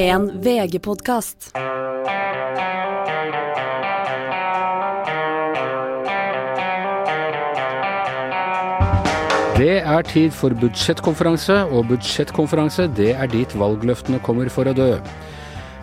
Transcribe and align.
En 0.00 0.30
VG-podkast. 0.40 1.50
Det 9.58 9.74
er 9.76 10.06
tid 10.08 10.32
for 10.32 10.56
budsjettkonferanse, 10.62 11.58
og 11.68 11.90
budsjettkonferanse 11.90 12.86
det 12.96 13.10
er 13.12 13.28
dit 13.28 13.56
valgløftene 13.60 14.22
kommer 14.24 14.48
for 14.48 14.70
å 14.70 14.72
dø. 14.78 14.94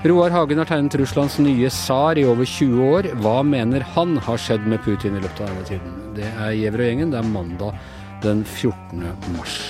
Roar 0.09 0.33
Hagen 0.33 0.63
har 0.63 0.71
tegnet 0.71 0.97
Russlands 0.97 1.37
nye 1.37 1.69
tsar 1.69 2.17
i 2.17 2.25
over 2.25 2.49
20 2.49 2.89
år. 2.89 3.11
Hva 3.21 3.35
mener 3.45 3.85
han 3.93 4.17
har 4.25 4.41
skjedd 4.41 4.65
med 4.65 4.81
Putin 4.87 5.19
i 5.19 5.21
løpet 5.21 5.43
av 5.45 5.53
denne 5.53 5.67
tiden? 5.69 5.93
Det 6.17 6.25
er 6.31 6.57
Gjever 6.57 6.87
og 6.87 6.89
gjengen. 6.89 7.13
Det 7.13 7.21
er 7.21 7.29
mandag 7.37 7.77
den 8.25 8.41
14. 8.41 9.05
mars. 9.37 9.61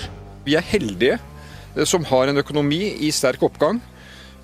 Vi 0.48 0.56
er 0.56 0.64
heldige 0.72 1.20
eh, 1.20 1.84
som 1.84 2.08
har 2.08 2.32
en 2.32 2.46
økonomi 2.46 2.96
i 3.04 3.12
sterk 3.12 3.44
oppgang. 3.44 3.84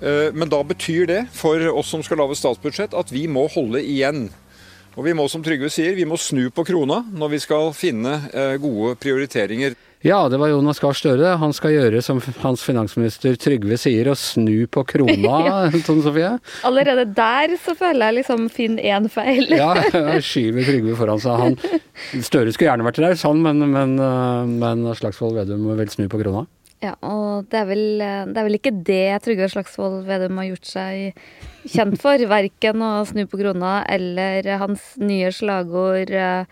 Eh, 0.02 0.30
Men 0.34 0.48
da 0.48 0.62
betyr 0.66 1.06
det 1.06 1.20
for 1.32 1.60
oss 1.74 1.92
som 1.94 2.02
skal 2.02 2.18
lage 2.22 2.36
statsbudsjett, 2.38 2.94
at 2.94 3.12
vi 3.12 3.26
må 3.30 3.46
holde 3.52 3.82
igjen. 3.82 4.28
Og 4.94 5.04
vi 5.08 5.14
må, 5.16 5.24
som 5.30 5.42
Trygve 5.42 5.70
sier, 5.74 5.96
vi 5.98 6.06
må 6.06 6.14
snu 6.20 6.50
på 6.54 6.62
krona 6.66 7.00
når 7.10 7.32
vi 7.32 7.40
skal 7.42 7.72
finne 7.74 8.20
eh, 8.30 8.54
gode 8.62 8.94
prioriteringer. 9.02 9.74
Ja, 10.04 10.28
det 10.28 10.36
var 10.36 10.50
Jonas 10.52 10.78
Gahr 10.82 10.92
Støre. 10.92 11.30
Han 11.40 11.54
skal 11.56 11.72
gjøre 11.72 12.02
som 12.04 12.18
hans 12.42 12.60
finansminister 12.62 13.38
Trygve 13.40 13.78
sier, 13.80 14.10
å 14.12 14.14
snu 14.14 14.66
på 14.68 14.84
krona, 14.86 15.64
Tone 15.86 16.04
Sofie. 16.04 16.34
Allerede 16.68 17.06
der 17.16 17.56
så 17.58 17.72
føler 17.78 18.10
jeg 18.10 18.18
liksom 18.20 18.44
finn 18.52 18.76
én 18.78 19.08
feil. 19.10 19.48
Ja, 19.56 19.72
jeg 19.80 20.20
skyver 20.28 20.68
Trygve 20.68 20.98
foran 21.00 21.22
seg. 21.24 21.40
Han, 21.40 21.56
Støre 22.22 22.52
skulle 22.52 22.68
gjerne 22.68 22.86
vært 22.86 23.00
der, 23.02 23.16
sånn, 23.18 23.40
men, 23.42 23.64
men, 23.72 23.96
øh, 23.98 24.52
men 24.60 24.84
Slagsvold 25.00 25.40
Vedum 25.40 25.64
må 25.70 25.78
vel 25.80 25.90
snu 25.90 26.04
på 26.12 26.20
krona. 26.20 26.44
Ja, 26.84 26.92
og 27.00 27.48
det 27.48 27.62
er, 27.62 27.66
vel, 27.70 27.84
det 28.28 28.36
er 28.36 28.44
vel 28.44 28.58
ikke 28.58 28.74
det 28.84 29.22
Trygve 29.24 29.48
Slagsvold 29.48 30.02
Vedum 30.08 30.40
har 30.42 30.50
gjort 30.50 30.68
seg 30.68 31.20
kjent 31.64 31.96
for. 32.02 32.20
Verken 32.34 32.84
å 32.84 32.94
snu 33.08 33.24
på 33.30 33.40
krona 33.40 33.78
eller 33.88 34.50
hans 34.60 34.92
nye 35.00 35.30
slagord 35.32 36.12
eh, 36.12 36.44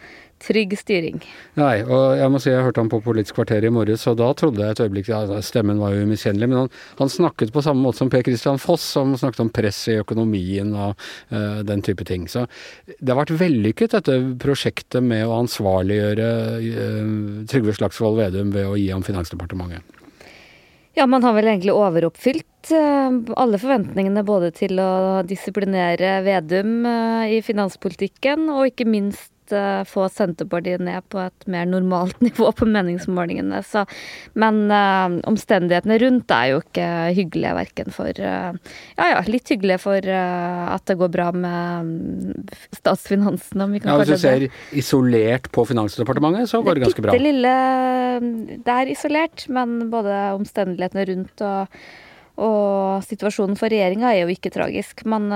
'trygg 0.42 0.74
styring'. 0.74 1.20
Nei, 1.60 1.82
og 1.84 2.16
jeg 2.18 2.30
må 2.32 2.40
si 2.42 2.50
jeg 2.50 2.64
hørte 2.66 2.82
ham 2.82 2.90
på 2.90 2.98
Politisk 3.04 3.36
kvarter 3.38 3.62
i 3.62 3.70
morges, 3.70 4.08
og 4.10 4.18
da 4.18 4.32
trodde 4.34 4.64
jeg 4.64 4.74
et 4.74 4.82
øyeblikk 4.82 5.10
ja, 5.12 5.22
Stemmen 5.44 5.78
var 5.78 5.94
jo 5.94 6.02
umiskjennelig, 6.06 6.48
men 6.50 6.60
han, 6.64 6.72
han 6.98 7.12
snakket 7.12 7.52
på 7.54 7.62
samme 7.62 7.84
måte 7.84 8.02
som 8.02 8.10
Per 8.10 8.24
Christian 8.26 8.58
Foss, 8.62 8.84
som 8.96 9.14
snakket 9.18 9.44
om 9.44 9.52
press 9.54 9.84
i 9.92 10.00
økonomien 10.02 10.74
og 10.74 10.96
uh, 11.30 11.62
den 11.66 11.84
type 11.86 12.06
ting. 12.08 12.26
Så 12.26 12.48
det 12.98 13.12
har 13.12 13.22
vært 13.22 13.36
vellykket, 13.38 13.94
dette 13.94 14.18
prosjektet 14.42 15.04
med 15.06 15.28
å 15.28 15.38
ansvarliggjøre 15.44 16.30
uh, 16.58 17.16
Trygve 17.52 17.78
Slagsvold 17.78 18.18
Vedum 18.24 18.54
ved 18.54 18.66
å 18.66 18.78
gi 18.80 18.90
ham 18.90 19.06
Finansdepartementet. 19.06 20.01
Ja, 20.94 21.06
man 21.08 21.24
har 21.24 21.32
vel 21.32 21.48
egentlig 21.48 21.72
overoppfylt 21.72 22.70
eh, 22.76 23.14
alle 23.40 23.58
forventningene 23.60 24.24
både 24.28 24.50
til 24.52 24.76
å 24.82 25.22
disiplinere 25.24 26.18
Vedum 26.26 26.84
eh, 26.84 27.38
i 27.38 27.42
finanspolitikken, 27.44 28.50
og 28.52 28.68
ikke 28.68 28.84
minst 28.84 29.31
eh, 29.56 29.82
få 29.88 30.06
Senterpartiet 30.12 30.82
ned 30.84 31.04
på 31.12 31.20
et 31.22 31.46
mer 31.50 31.66
normalt 31.68 32.20
nivå 32.24 32.50
på 32.56 32.68
meningsmålingene. 32.68 33.62
Så, 33.66 33.84
men 34.38 34.64
uh, 34.72 35.18
omstendighetene 35.28 35.98
rundt 36.02 36.32
er 36.34 36.52
jo 36.52 36.62
ikke 36.62 36.88
hyggelige, 37.16 37.54
verken 37.56 37.92
for 37.94 38.22
uh, 38.22 38.52
Ja 38.98 39.08
ja, 39.12 39.20
litt 39.28 39.50
hyggelige 39.50 39.80
for 39.82 40.06
at 40.12 40.84
det 40.88 40.96
går 41.00 41.10
bra 41.12 41.28
med 41.34 41.88
mm, 41.88 42.46
statsfinansene, 42.76 43.66
om 43.66 43.74
vi 43.74 43.82
kan 43.82 43.92
Ja, 43.92 43.98
Hvis 44.02 44.14
du 44.14 44.22
ser 44.22 44.46
isolert 44.76 45.48
på 45.54 45.64
Finansdepartementet, 45.68 46.50
så 46.50 46.62
går 46.64 46.78
det 46.78 46.86
ganske 46.86 47.04
bra. 47.04 47.16
lille 47.18 47.52
Det 48.64 48.76
er 48.76 48.92
isolert, 48.92 49.46
men 49.52 49.90
både 49.92 50.16
omstendighetene 50.36 51.06
rundt 51.12 51.44
og, 51.46 51.78
og 52.42 53.06
situasjonen 53.06 53.58
for 53.60 53.72
regjeringa 53.72 54.12
er 54.12 54.24
jo 54.24 54.34
ikke 54.34 54.52
tragisk. 54.54 55.04
Man, 55.08 55.30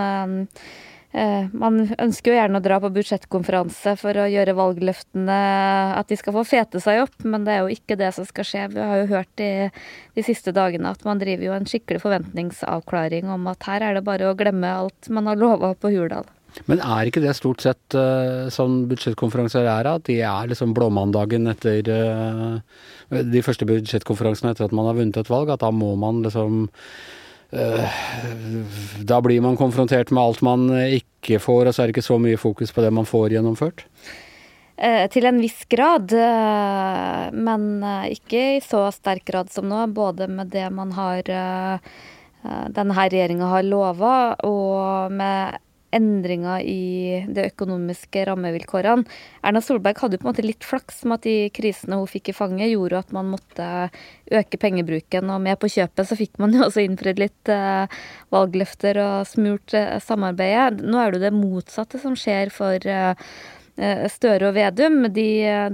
man 1.56 1.78
ønsker 1.96 2.32
jo 2.32 2.36
gjerne 2.36 2.60
å 2.60 2.64
dra 2.64 2.76
på 2.82 2.90
budsjettkonferanse 2.92 3.94
for 3.96 4.18
å 4.20 4.26
gjøre 4.28 4.52
valgløftene 4.58 5.36
At 5.96 6.10
de 6.10 6.18
skal 6.20 6.34
få 6.36 6.42
fete 6.44 6.82
seg 6.84 7.06
opp, 7.06 7.16
men 7.24 7.46
det 7.46 7.54
er 7.54 7.64
jo 7.64 7.72
ikke 7.72 7.96
det 7.96 8.10
som 8.12 8.26
skal 8.28 8.44
skje. 8.44 8.66
Vi 8.74 8.82
har 8.84 9.00
jo 9.00 9.10
hørt 9.14 9.40
i 9.40 9.50
de 10.16 10.24
siste 10.26 10.52
dagene 10.56 10.92
at 10.92 11.06
man 11.08 11.20
driver 11.22 11.48
jo 11.48 11.56
en 11.56 11.68
skikkelig 11.68 12.02
forventningsavklaring 12.04 13.32
om 13.32 13.48
at 13.52 13.64
her 13.70 13.86
er 13.86 13.96
det 13.96 14.04
bare 14.04 14.28
å 14.28 14.36
glemme 14.36 14.74
alt 14.84 15.08
man 15.08 15.30
har 15.30 15.40
lova 15.40 15.72
på 15.78 15.94
Hurdal. 15.94 16.28
Men 16.64 16.80
er 16.80 17.08
ikke 17.08 17.20
det 17.20 17.34
stort 17.36 17.60
sett 17.64 17.96
uh, 17.98 18.48
sånn 18.52 18.86
budsjettkonferanser 18.90 19.68
er, 19.68 19.90
at 19.90 20.06
de 20.08 20.18
er 20.24 20.48
liksom 20.50 20.72
blåmandagen 20.76 21.50
etter 21.52 21.90
uh, 21.92 22.56
de 23.12 23.42
første 23.44 23.68
budsjettkonferansene 23.68 24.54
etter 24.54 24.66
at 24.66 24.74
man 24.76 24.88
har 24.88 24.96
vunnet 24.96 25.20
et 25.20 25.30
valg, 25.30 25.52
at 25.52 25.62
da 25.64 25.70
må 25.74 25.92
man 26.00 26.22
liksom 26.24 26.64
Da 27.50 29.20
blir 29.22 29.40
man 29.40 29.56
konfrontert 29.56 30.10
med 30.10 30.22
alt 30.22 30.40
man 30.42 30.66
ikke 30.82 31.38
får, 31.38 31.68
og 31.68 31.74
så 31.74 31.82
er 31.82 31.88
det 31.88 31.96
ikke 31.96 32.08
så 32.08 32.18
mye 32.20 32.40
fokus 32.40 32.74
på 32.74 32.82
det 32.82 32.90
man 32.94 33.06
får 33.06 33.36
gjennomført? 33.36 33.84
Eh, 34.76 35.06
til 35.08 35.24
en 35.24 35.38
viss 35.40 35.62
grad, 35.72 36.12
eh, 36.12 37.22
men 37.32 37.62
eh, 37.80 38.10
ikke 38.12 38.40
i 38.58 38.60
så 38.60 38.82
sterk 38.92 39.24
grad 39.24 39.48
som 39.52 39.70
nå. 39.70 39.86
Både 39.96 40.28
med 40.28 40.52
det 40.52 40.66
man 40.68 40.92
har 40.92 41.30
eh, 41.32 41.94
eh, 42.44 42.66
denne 42.76 42.96
regjeringa 42.98 43.48
har 43.54 43.64
lova, 43.64 44.16
og 44.44 45.14
med 45.16 45.56
endringer 45.94 46.62
i 46.66 47.22
de 47.28 47.46
økonomiske 47.50 48.24
rammevilkårene. 48.28 49.06
Erna 49.46 49.62
Solberg 49.64 50.00
hadde 50.02 50.18
på 50.20 50.26
en 50.26 50.32
måte 50.32 50.44
litt 50.46 50.66
flaks 50.66 51.04
med 51.06 51.20
at 51.20 51.26
de 51.28 51.36
krisene 51.56 51.98
hun 52.00 52.10
fikk 52.10 52.32
i 52.32 52.36
fanget, 52.36 52.72
gjorde 52.72 53.00
at 53.04 53.12
man 53.16 53.30
måtte 53.32 53.68
øke 54.32 54.60
pengebruken. 54.60 55.30
Og 55.32 55.42
med 55.44 55.60
på 55.62 55.70
kjøpet 55.76 56.08
så 56.08 56.18
fikk 56.18 56.40
man 56.42 56.56
jo 56.56 56.64
også 56.66 56.84
innfridd 56.84 57.22
litt 57.22 57.52
eh, 57.52 58.00
valgløfter 58.34 59.02
og 59.02 59.28
smurt 59.30 59.76
eh, 59.76 59.98
samarbeidet. 60.02 60.82
Nå 60.82 61.00
er 61.00 61.12
det 61.12 61.20
jo 61.20 61.26
det 61.28 61.36
motsatte 61.36 62.02
som 62.02 62.18
skjer 62.18 62.52
for 62.54 62.90
eh, 62.90 63.14
Støre 63.76 64.48
og 64.48 64.54
Vedum. 64.56 65.02
De, 65.12 65.26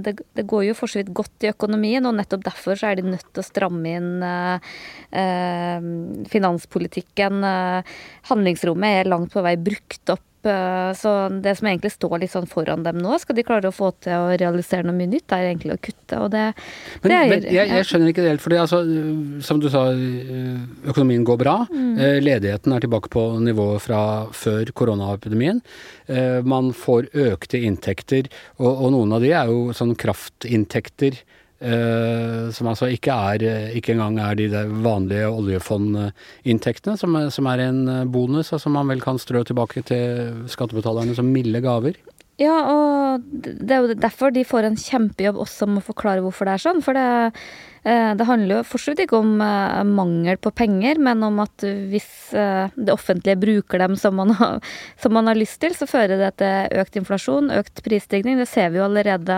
det, 0.03 0.15
det 0.35 0.43
går 0.49 0.65
jo 0.67 0.75
for 0.75 0.91
så 0.91 0.99
vidt 0.99 1.13
godt 1.15 1.45
i 1.45 1.51
økonomien, 1.53 2.03
og 2.03 2.17
nettopp 2.17 2.43
derfor 2.49 2.75
så 2.79 2.89
er 2.89 2.99
de 2.99 3.13
nødt 3.13 3.29
til 3.29 3.39
å 3.39 3.47
stramme 3.47 3.93
inn 3.95 4.25
eh, 4.27 4.73
eh, 5.21 5.87
finanspolitikken. 6.33 7.39
Eh, 7.47 7.95
handlingsrommet 8.31 8.99
er 8.99 9.11
langt 9.13 9.31
på 9.33 9.45
vei 9.45 9.55
brukt 9.55 10.15
opp. 10.17 10.27
Eh, 10.49 10.91
Så 10.99 11.11
det 11.43 11.55
som 11.59 11.67
egentlig 11.69 11.93
står 11.93 12.17
litt 12.21 12.33
sånn 12.33 12.49
foran 12.49 12.83
dem 12.85 12.99
nå, 13.03 13.17
skal 13.21 13.37
de 13.37 13.45
klare 13.47 13.69
å 13.69 13.75
få 13.75 13.91
til 14.03 14.13
å 14.13 14.33
realisere 14.39 14.85
noe 14.87 14.97
mye 14.97 15.11
nytt, 15.11 15.31
er 15.31 15.49
egentlig 15.49 15.75
å 15.75 15.81
kutte. 15.81 16.19
Og 16.19 16.31
det, 16.33 16.45
Men, 17.03 17.09
det 17.09 17.17
er, 17.17 17.31
men 17.31 17.47
jeg, 17.47 17.71
jeg 17.71 17.89
skjønner 17.89 18.13
ikke 18.13 18.25
det 18.25 18.33
helt, 18.33 18.45
fordi 18.45 18.61
altså, 18.61 18.81
som 19.47 19.61
du 19.63 19.69
sa, 19.73 19.85
økonomien 20.89 21.25
går 21.27 21.39
bra. 21.41 21.55
Mm. 21.71 21.93
Ledigheten 22.23 22.75
er 22.75 22.83
tilbake 22.83 23.11
på 23.13 23.25
nivået 23.43 23.83
fra 23.83 24.01
før 24.35 24.71
koronaepidemien. 24.75 25.61
Eh, 26.07 26.41
Man 26.43 26.73
får 26.75 27.09
økte 27.13 27.61
inntekter, 27.63 28.29
og, 28.59 28.71
og 28.71 28.91
noen 28.95 29.15
av 29.15 29.23
de 29.23 29.31
er 29.35 29.51
jo 29.51 29.71
sånn 29.75 29.95
kraftinntekter. 29.99 31.21
Eh, 31.63 32.51
som 32.53 32.69
altså 32.69 32.89
ikke 32.91 33.15
er 33.31 33.73
ikke 33.77 33.95
engang 33.95 34.19
er 34.21 34.37
de 34.37 34.63
vanlige 34.83 35.29
oljefondinntektene, 35.31 36.97
som, 36.99 37.17
som 37.33 37.49
er 37.51 37.65
en 37.65 37.81
eh, 37.87 38.03
bonus, 38.05 38.53
og 38.53 38.61
som 38.61 38.75
man 38.77 38.91
vel 38.91 39.03
kan 39.03 39.21
strø 39.21 39.43
tilbake 39.47 39.85
til 39.87 40.43
skattebetalerne 40.51 41.15
som 41.17 41.31
milde 41.31 41.63
gaver. 41.63 41.97
Ja, 42.41 42.53
og 42.65 43.27
det 43.29 43.69
er 43.69 43.83
jo 43.83 43.93
derfor 43.93 44.33
de 44.33 44.41
får 44.47 44.65
en 44.65 44.77
kjempejobb 44.79 45.37
også 45.43 45.67
med 45.69 45.83
å 45.83 45.85
forklare 45.85 46.23
hvorfor 46.25 46.49
det 46.49 46.55
er 46.55 46.63
sånn. 46.63 46.79
For 46.81 46.97
det, 46.97 47.03
eh, 47.85 48.13
det 48.17 48.25
handler 48.25 48.55
jo 48.55 48.63
for 48.65 48.81
så 48.81 48.93
vidt 48.93 49.03
ikke 49.03 49.19
om 49.21 49.35
eh, 49.45 49.83
mangel 49.85 50.39
på 50.41 50.49
penger, 50.57 50.97
men 50.97 51.21
om 51.27 51.37
at 51.43 51.61
hvis 51.61 52.07
eh, 52.33 52.73
det 52.73 52.95
offentlige 52.95 53.37
bruker 53.37 53.83
dem 53.83 53.93
som 54.01 54.17
man, 54.17 54.33
har, 54.39 54.65
som 54.97 55.13
man 55.13 55.29
har 55.29 55.37
lyst 55.37 55.59
til, 55.61 55.75
så 55.77 55.85
fører 55.89 56.17
det 56.23 56.31
til 56.41 56.81
økt 56.81 56.97
inflasjon, 57.03 57.51
økt 57.53 57.83
prisstigning. 57.85 58.41
Det 58.41 58.49
ser 58.49 58.73
vi 58.73 58.81
jo 58.81 58.87
allerede 58.87 59.37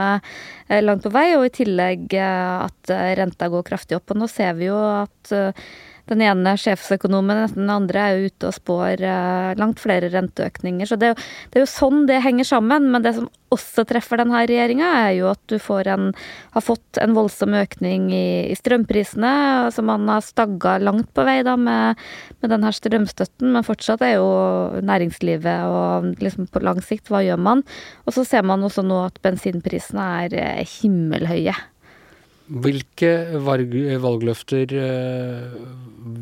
langt 0.87 1.03
på 1.03 1.11
vei, 1.11 1.27
og 1.35 1.49
i 1.49 1.53
tillegg 1.59 2.15
at 2.15 2.95
renta 3.19 3.51
går 3.51 3.67
kraftig 3.67 3.99
opp. 3.99 4.15
Og 4.15 4.23
nå 4.23 4.31
ser 4.31 4.55
vi 4.55 4.71
jo 4.71 4.79
at 4.79 5.35
den 6.09 6.21
ene 6.21 6.53
sjefsøkonomen 6.61 7.43
etter 7.45 7.61
den 7.61 7.71
andre 7.73 8.03
er 8.11 8.25
ute 8.27 8.49
og 8.51 8.55
spår 8.57 9.01
eh, 9.01 9.53
langt 9.57 9.81
flere 9.81 10.11
renteøkninger. 10.13 10.85
Så 10.89 10.97
det, 11.01 11.09
er 11.09 11.15
jo- 11.15 11.49
det 11.51 11.59
er 11.59 11.65
jo 11.65 11.71
sånn 11.71 12.05
det 12.09 12.21
henger 12.25 12.45
sammen. 12.45 12.91
Men 12.93 13.01
det 13.05 13.15
som 13.17 13.29
også 13.55 13.85
treffer 13.87 14.19
denne 14.19 14.41
regjeringa, 14.43 14.87
er 15.07 15.11
jo 15.19 15.29
at 15.31 15.39
du 15.47 15.55
en, 15.57 16.13
har 16.53 16.61
fått 16.61 16.99
en 17.01 17.13
voldsom 17.15 17.53
økning 17.55 18.09
i, 18.11 18.51
i 18.51 18.55
strømprisene, 18.57 19.71
som 19.71 19.85
man 19.85 20.07
har 20.11 20.21
stagga 20.21 20.77
langt 20.81 21.13
på 21.15 21.23
vei 21.25 21.41
da 21.43 21.55
med, 21.55 21.95
med 22.41 22.51
denne 22.51 22.71
strømstøtten. 22.73 23.51
Men 23.53 23.63
fortsatt 23.63 24.01
er 24.05 24.17
jo 24.17 24.29
næringslivet 24.85 25.65
og 25.69 26.11
liksom 26.21 26.49
på 26.51 26.61
lang 26.63 26.81
sikt, 26.83 27.09
hva 27.09 27.23
gjør 27.25 27.39
man? 27.39 27.63
Og 28.05 28.13
så 28.17 28.25
ser 28.27 28.43
man 28.43 28.63
også 28.65 28.83
nå 28.85 29.05
at 29.07 29.21
bensinprisene 29.25 30.09
er 30.25 30.37
eh, 30.41 30.65
himmelhøye. 30.81 31.55
Hvilke 32.45 33.39
valgløfter 33.41 34.75
eh, 34.77 35.55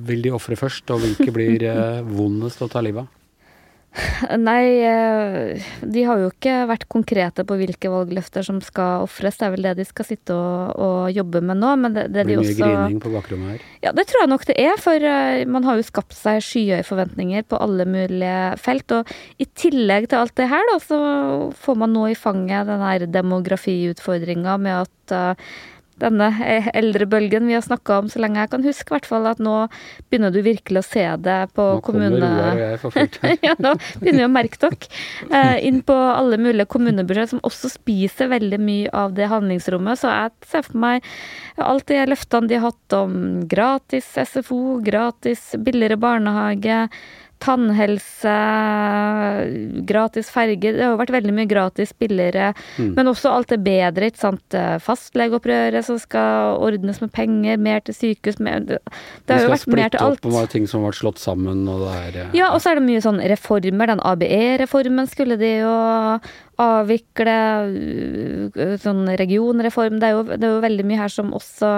vil 0.07 0.23
de 0.23 0.31
ofre 0.31 0.55
først, 0.55 0.87
og 0.95 1.03
hvilke 1.03 1.33
blir 1.35 1.65
eh, 1.67 1.99
vondest 2.19 2.63
å 2.63 2.69
ta 2.71 2.83
livet 2.83 3.03
av? 3.03 3.19
Nei, 4.41 4.79
eh, 4.87 5.65
de 5.83 6.03
har 6.07 6.17
jo 6.17 6.29
ikke 6.31 6.63
vært 6.65 6.87
konkrete 6.89 7.43
på 7.45 7.57
hvilke 7.59 7.91
valgløfter 7.91 8.45
som 8.47 8.61
skal 8.63 9.03
ofres. 9.03 9.35
Det 9.37 9.45
er 9.45 9.51
vel 9.53 9.67
det 9.67 9.73
de 9.81 9.85
skal 9.85 10.07
sitte 10.07 10.33
og, 10.33 10.71
og 10.81 11.11
jobbe 11.13 11.43
med 11.45 11.59
nå. 11.59 11.73
Men 11.83 11.97
det, 11.99 12.07
det 12.15 12.23
Det 12.23 12.23
de 12.23 12.29
blir 12.31 12.39
mye 12.39 12.53
også 12.55 12.71
grining 12.71 13.03
på 13.03 13.11
bakrommet 13.13 13.51
her. 13.51 13.67
Ja, 13.83 13.93
det 13.93 14.07
tror 14.09 14.23
jeg 14.23 14.31
nok 14.31 14.47
det 14.49 14.55
er, 14.63 14.81
for 14.81 15.09
man 15.57 15.67
har 15.67 15.77
jo 15.77 15.85
skapt 15.85 16.17
seg 16.17 16.39
skyhøye 16.47 16.87
forventninger 16.87 17.45
på 17.51 17.59
alle 17.67 17.85
mulige 17.85 18.39
felt. 18.63 18.95
Og 18.95 19.13
i 19.43 19.49
tillegg 19.59 20.07
til 20.07 20.23
alt 20.23 20.33
det 20.39 20.49
her, 20.55 20.65
da, 20.71 20.79
så 20.87 21.03
får 21.67 21.79
man 21.83 21.93
nå 21.93 22.07
i 22.09 22.17
fanget 22.17 22.71
den 22.71 22.81
her 22.87 23.05
demografiutfordringa 23.19 24.57
med 24.63 24.87
at 24.87 25.37
denne 26.01 26.29
eldrebølgen 26.73 27.47
vi 27.49 27.55
har 27.57 27.63
snakka 27.65 27.99
om 28.01 28.09
så 28.11 28.21
lenge 28.23 28.41
jeg 28.41 28.51
kan 28.53 28.65
huske, 28.65 28.87
i 28.89 28.95
hvert 28.95 29.09
fall 29.09 29.27
at 29.29 29.41
nå 29.43 29.55
begynner 30.09 30.33
du 30.33 30.41
virkelig 30.45 30.81
å 30.81 30.87
se 30.87 31.05
det 31.25 31.39
på 31.57 31.67
Nå 31.77 31.81
kommune... 31.85 32.31
Ja, 33.43 33.55
nå 33.59 33.73
begynner 33.99 34.23
vi 34.23 34.27
å 34.27 34.31
merke 34.31 34.59
dere. 34.61 34.89
Eh, 35.29 35.57
inn 35.67 35.81
på 35.85 35.95
alle 35.95 36.39
mulige 36.41 36.69
kommunebudsjett, 36.71 37.33
som 37.33 37.43
også 37.45 37.71
spiser 37.73 38.31
veldig 38.31 38.59
mye 38.61 38.93
av 38.95 39.15
det 39.17 39.29
handlingsrommet. 39.31 40.01
Så 40.01 40.11
jeg 40.11 40.49
ser 40.49 40.67
for 40.67 40.79
meg 40.83 41.07
alt 41.61 41.87
de 41.91 41.99
løftene 42.09 42.49
de 42.49 42.59
har 42.59 42.71
hatt 42.71 42.97
om 42.97 43.17
gratis 43.49 44.07
SFO, 44.29 44.79
gratis 44.83 45.51
billigere 45.63 45.99
barnehage, 46.01 46.87
tannhelse, 47.43 48.33
gratis 49.85 50.29
ferge. 50.33 50.71
Det 50.73 50.81
har 50.81 50.93
jo 50.93 50.99
vært 51.01 51.13
veldig 51.15 51.33
mye 51.35 51.49
gratis 51.49 51.93
billigere, 51.99 52.53
Mm. 52.77 52.93
men 52.95 53.07
også 53.11 53.29
alt 53.33 53.51
er 53.51 53.57
bedre, 53.57 54.09
ikke 54.09 54.17
sant. 54.21 54.53
Eh, 54.53 54.77
Fastlegeopprøret 54.79 55.83
som 55.85 55.99
skal 55.99 56.57
ordnes 56.57 57.01
med 57.01 57.11
penger, 57.11 57.57
mer 57.57 57.79
til 57.81 57.93
sykehus, 57.93 58.39
mer 58.39 58.59
Det, 58.63 58.79
det 59.27 59.35
har 59.35 59.43
jo 59.43 59.49
vært 59.53 59.67
mer 59.67 59.89
til 59.89 59.99
alt. 59.99 60.21
Det 60.21 60.31
skal 60.31 60.31
splitte 60.31 60.33
opp 60.33 60.43
om 60.43 60.47
ting 60.47 60.67
som 60.67 60.81
har 60.83 60.91
vært 60.91 61.01
slått 61.01 61.19
sammen, 61.19 61.67
og 61.67 61.79
det 61.83 61.93
er 61.93 62.19
ja. 62.19 62.27
Ja, 62.33 62.47
og 62.53 62.61
så 62.61 62.71
er 62.71 62.75
det 62.79 62.83
mye 62.87 63.01
sånn 63.03 63.19
reformer. 63.21 63.87
Den 63.87 63.99
ABE-reformen 63.99 65.07
skulle 65.09 65.37
de 65.37 65.59
jo 65.59 66.19
avvikle. 66.63 67.35
øh, 68.55 68.73
Sånn 68.81 69.05
regionreform. 69.19 69.99
Det 70.01 70.09
er, 70.09 70.17
jo, 70.17 70.23
det 70.31 70.47
er 70.47 70.55
jo 70.55 70.63
veldig 70.63 70.85
mye 70.89 71.01
her 71.03 71.11
som 71.11 71.33
også 71.35 71.71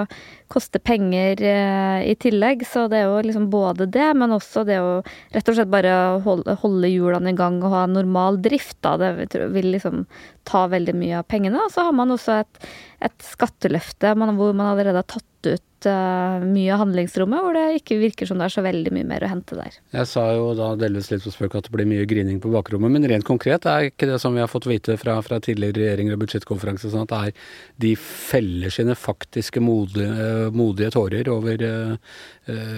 koster 0.52 0.82
penger 0.84 1.42
eh, 1.42 2.06
i 2.12 2.16
tillegg. 2.22 2.66
Så 2.70 2.86
det 2.92 3.02
er 3.02 3.10
jo 3.10 3.22
liksom 3.26 3.50
både 3.54 3.90
det, 3.92 4.08
men 4.18 4.36
også 4.36 4.66
det 4.68 4.80
å 4.84 5.00
rett 5.36 5.52
og 5.52 5.58
slett 5.58 5.74
bare 5.74 5.96
holde, 6.26 6.58
holde 6.62 6.92
hjulene 6.92 7.34
i 7.34 7.38
gang 7.38 7.62
og 7.64 7.74
ha 7.76 7.86
normal 7.90 8.40
drift. 8.46 8.78
Da. 8.86 8.96
Det 9.02 9.14
vil 9.56 9.72
liksom 9.76 10.06
ta 10.48 10.66
veldig 10.72 10.96
mye 10.98 11.22
av 11.22 11.30
pengene. 11.32 11.62
Og 11.66 11.74
så 11.74 11.88
har 11.88 11.96
man 11.98 12.14
også 12.14 12.42
et, 12.44 12.68
et 13.10 13.30
skatteløfte 13.34 14.16
man, 14.20 14.36
hvor 14.40 14.54
man 14.54 14.74
allerede 14.74 15.02
har 15.02 15.10
tatt 15.18 15.32
ut 15.46 15.65
eh, 15.90 16.46
mye 16.46 16.74
av 16.74 16.82
handlingsrommet, 16.84 17.44
hvor 17.44 17.56
det 17.58 17.80
ikke 17.80 17.98
virker 18.02 18.30
som 18.30 18.42
det 18.42 18.48
er 18.48 18.54
så 18.56 18.64
veldig 18.66 18.94
mye 18.96 19.08
mer 19.08 19.26
å 19.26 19.30
hente 19.32 19.58
der. 19.58 19.78
Jeg 19.96 20.10
sa 20.12 20.26
jo 20.36 20.50
da 20.58 20.72
delvis 20.80 21.12
litt 21.12 21.26
på 21.26 21.34
spøk 21.34 21.58
at 21.60 21.70
det 21.70 21.76
blir 21.76 21.90
mye 21.90 22.08
grining 22.10 22.42
på 22.44 22.52
bakrommet, 22.54 22.94
men 22.94 23.08
rent 23.12 23.28
konkret 23.28 23.68
er 23.70 23.90
ikke 23.90 24.10
det 24.10 24.20
som 24.24 24.36
vi 24.36 24.44
har 24.44 24.52
fått 24.52 24.68
vite 24.70 24.98
fra, 25.02 25.18
fra 25.26 25.40
tidligere 25.44 25.82
regjeringer 25.82 26.18
og 26.18 26.26
budsjettkonferanser, 26.26 26.94
sånn 26.94 27.08
at 27.08 27.16
er 27.20 27.48
de 27.86 27.96
feller 28.02 28.74
sine 28.74 28.98
faktiske 29.00 29.64
modige, 29.64 30.10
eh, 30.12 30.52
modige 30.56 30.94
tårer 30.98 31.32
over 31.34 31.66
eh, 31.70 32.20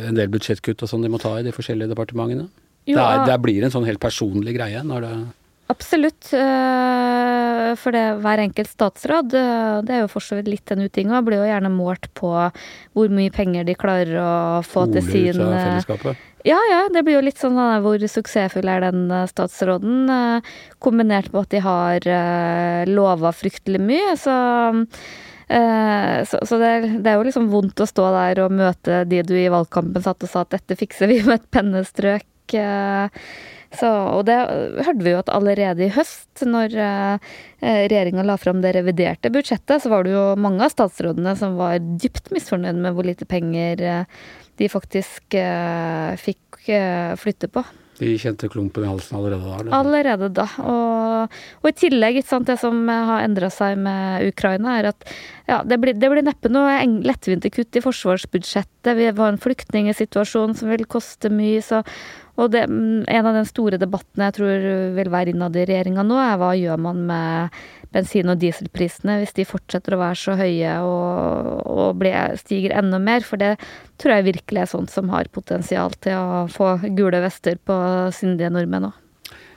en 0.07 0.17
del 0.17 0.31
budsjettkutt 0.33 0.85
og 0.85 0.93
sånn 0.93 1.05
de 1.05 1.11
må 1.13 1.21
ta 1.21 1.37
i 1.39 1.45
de 1.47 1.55
forskjellige 1.55 1.95
departementene? 1.95 2.47
Jo, 2.87 2.95
det, 2.95 3.03
er, 3.03 3.25
det 3.27 3.41
blir 3.43 3.65
en 3.65 3.73
sånn 3.73 3.87
helt 3.87 3.99
personlig 3.99 4.55
greie 4.55 4.79
når 4.85 5.03
det 5.03 5.15
Absolutt. 5.67 6.29
øh, 6.33 7.73
For 7.75 7.91
det, 7.91 8.05
hver 8.23 8.39
enkelt 8.39 8.71
statsråd, 8.71 9.35
øh, 9.35 9.81
det 9.83 9.95
er 9.95 10.05
jo 10.05 10.11
for 10.11 10.23
så 10.23 10.39
vidt 10.39 10.47
litt 10.51 10.71
en 10.71 10.85
uting, 10.87 11.11
og 11.11 11.27
blir 11.27 11.41
jo 11.41 11.49
gjerne 11.49 11.71
målt 11.73 12.07
på 12.15 12.31
hvor 12.31 13.11
mye 13.11 13.33
penger 13.35 13.67
de 13.67 13.75
klarer 13.75 14.15
å 14.15 14.31
få 14.63 14.87
til 14.93 15.03
holer 15.03 15.11
sin 15.11 15.41
ut 15.41 15.43
av 15.43 15.51
øh, 15.51 15.59
fellesskapet. 15.65 16.25
Ja, 16.47 16.57
ja, 16.71 16.81
det 16.93 17.03
blir 17.03 17.17
jo 17.17 17.25
litt 17.25 17.41
sånn 17.41 17.57
hvor 17.83 17.99
suksessfull 17.99 18.69
er 18.71 18.85
den 18.85 19.09
statsråden, 19.27 20.07
kombinert 20.79 21.33
med 21.33 21.41
at 21.41 21.51
de 21.51 21.59
har 21.65 22.07
lova 22.87 23.33
fryktelig 23.35 23.81
mye, 23.83 24.13
så 24.21 24.35
så, 25.47 26.39
så 26.43 26.57
det, 26.59 26.69
er, 26.69 26.85
det 27.03 27.11
er 27.11 27.19
jo 27.19 27.25
liksom 27.27 27.49
vondt 27.51 27.83
å 27.83 27.87
stå 27.87 28.07
der 28.15 28.41
og 28.43 28.55
møte 28.55 29.01
de 29.07 29.21
du 29.27 29.35
i 29.39 29.49
valgkampen 29.51 30.03
satt 30.03 30.23
og 30.23 30.31
sa 30.31 30.43
at 30.43 30.55
dette 30.55 30.75
fikser 30.79 31.11
vi 31.11 31.19
med 31.23 31.41
et 31.41 31.51
pennestrøk. 31.55 32.55
Så, 33.75 33.87
og 34.15 34.23
det 34.29 34.37
hørte 34.85 35.03
vi 35.03 35.11
jo 35.11 35.19
at 35.19 35.31
allerede 35.33 35.87
i 35.87 35.91
høst, 35.91 36.43
når 36.47 36.75
eh, 36.79 37.31
regjeringa 37.61 38.23
la 38.27 38.37
fram 38.39 38.61
det 38.63 38.73
reviderte 38.77 39.31
budsjettet, 39.33 39.83
så 39.83 39.91
var 39.91 40.07
det 40.07 40.13
jo 40.15 40.25
mange 40.39 40.63
av 40.63 40.71
statsrådene 40.71 41.35
som 41.39 41.57
var 41.59 41.81
dypt 41.99 42.31
misfornøyd 42.35 42.79
med 42.79 42.95
hvor 42.95 43.07
lite 43.07 43.27
penger 43.27 43.83
eh, 43.83 44.21
de 44.57 44.71
faktisk 44.71 45.35
eh, 45.37 46.15
fikk 46.21 46.43
flytte 47.21 47.47
på. 47.53 47.61
De 47.97 48.11
kjente 48.21 48.49
klumpen 48.51 48.85
i 48.85 48.91
halsen 48.91 49.17
allerede 49.17 49.41
da. 49.47 49.55
eller? 49.61 49.73
Allerede 49.77 50.29
da. 50.37 50.45
Og, 50.61 51.39
og 51.63 51.69
i 51.71 51.75
tillegg, 51.77 52.21
sant, 52.27 52.49
det 52.49 52.59
som 52.61 52.83
har 52.89 53.25
endra 53.25 53.49
seg 53.53 53.79
med 53.81 54.27
Ukraina, 54.29 54.77
er 54.77 54.91
at 54.91 55.09
ja, 55.49 55.63
det 55.65 55.79
blir, 55.81 55.97
det 55.97 56.11
blir 56.13 56.25
neppe 56.27 56.51
noe 56.51 56.77
lettvinte 57.07 57.49
kutt 57.53 57.79
i 57.79 57.83
forsvarsbudsjettet. 57.83 58.93
Vi 58.99 59.09
har 59.09 59.25
en 59.25 59.41
flyktningsituasjon 59.41 60.55
som 60.59 60.73
vil 60.73 60.85
koste 60.89 61.33
mye. 61.33 61.65
så 61.65 61.81
og 62.37 62.51
det, 62.53 62.67
mm, 62.69 63.07
en 63.09 63.25
av 63.25 63.33
den 63.33 63.47
store 63.49 63.79
debattene 63.81 64.27
jeg 64.27 64.35
tror 64.37 64.65
vil 64.93 65.09
være 65.09 65.33
innad 65.33 65.55
i 65.57 65.65
regjeringa 65.65 66.03
nå, 66.05 66.19
er 66.21 66.37
hva 66.37 66.51
gjør 66.53 66.81
man 66.85 66.99
med 67.09 67.61
bensin- 67.93 68.31
og 68.31 68.39
dieselprisene 68.41 69.19
hvis 69.21 69.35
de 69.37 69.47
fortsetter 69.47 69.95
å 69.95 70.01
være 70.01 70.19
så 70.19 70.37
høye 70.39 70.75
og, 70.85 71.49
og 71.67 71.99
ble, 72.01 72.13
stiger 72.41 72.75
enda 72.79 72.99
mer? 73.01 73.25
For 73.25 73.41
det 73.41 73.55
tror 74.01 74.17
jeg 74.17 74.29
virkelig 74.33 74.63
er 74.63 74.71
sånt 74.71 74.93
som 74.93 75.11
har 75.13 75.29
potensial 75.33 75.95
til 76.03 76.17
å 76.17 76.45
få 76.51 76.75
gule 76.97 77.21
vester 77.23 77.59
på 77.63 77.77
syndige 78.15 78.53
nordmenn 78.53 78.89
òg. 78.91 79.03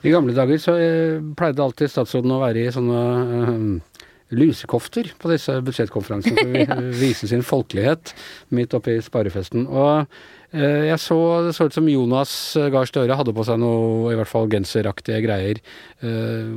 I 0.00 0.12
gamle 0.14 0.32
dager 0.32 0.60
så 0.60 0.74
eh, 0.80 1.20
pleide 1.36 1.62
alltid 1.62 1.92
statsråden 1.92 2.32
å 2.32 2.40
være 2.40 2.64
i 2.64 2.72
sånne 2.72 3.00
eh, 3.44 4.00
lusekofter 4.30 5.10
på 5.20 5.30
disse 5.32 5.56
budsjettkonferansene 5.66 6.40
for 6.40 6.74
å 6.78 6.92
vise 7.00 7.28
sin 7.30 7.44
folkelighet 7.46 8.14
midt 8.56 8.76
oppi 8.78 8.96
sparefesten. 9.04 9.66
Og 9.68 10.06
eh, 10.54 10.88
jeg 10.88 10.98
så 11.02 11.20
det 11.46 11.54
så 11.56 11.68
ut 11.68 11.76
som 11.76 11.90
Jonas 11.90 12.32
Gahr 12.72 12.88
Støre 12.88 13.18
hadde 13.18 13.34
på 13.36 13.46
seg 13.46 13.60
noe 13.60 14.14
i 14.14 14.18
hvert 14.18 14.30
fall 14.30 14.48
genseraktige 14.52 15.20
greier. 15.26 15.60
Eh, 16.00 16.48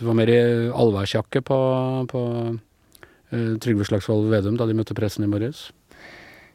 det 0.00 0.06
var 0.08 0.16
mer 0.16 0.30
i 0.32 0.40
allværsjakke 0.72 1.42
på, 1.44 1.56
på 2.08 2.20
eh, 3.36 3.52
Trygve 3.60 3.84
Slagsvold 3.84 4.30
Vedum 4.32 4.56
da 4.56 4.64
de 4.64 4.76
møtte 4.78 4.96
pressen 4.96 5.26
i 5.26 5.28
morges. 5.28 5.66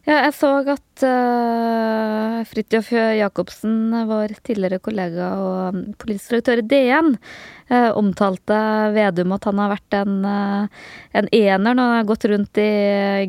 Ja, 0.06 0.20
jeg 0.28 0.36
så 0.38 0.50
at 0.70 1.02
uh, 1.02 2.42
Fridtjof 2.46 2.92
Jacobsen, 2.94 3.90
vår 4.06 4.36
tidligere 4.46 4.78
kollega 4.84 5.32
og 5.42 5.74
um, 5.74 5.80
politisk 5.98 6.36
direktør 6.36 6.62
i 6.62 6.66
DN, 6.70 7.16
uh, 7.72 7.90
omtalte 7.98 8.60
Vedum 8.94 9.34
at 9.34 9.48
han 9.50 9.62
har 9.64 9.72
vært 9.74 9.96
en, 9.98 10.20
uh, 10.22 10.84
en 11.18 11.30
ener 11.34 11.74
når 11.74 11.82
han 11.82 11.96
har 11.98 12.10
gått 12.12 12.28
rundt 12.30 12.62
i 12.62 12.68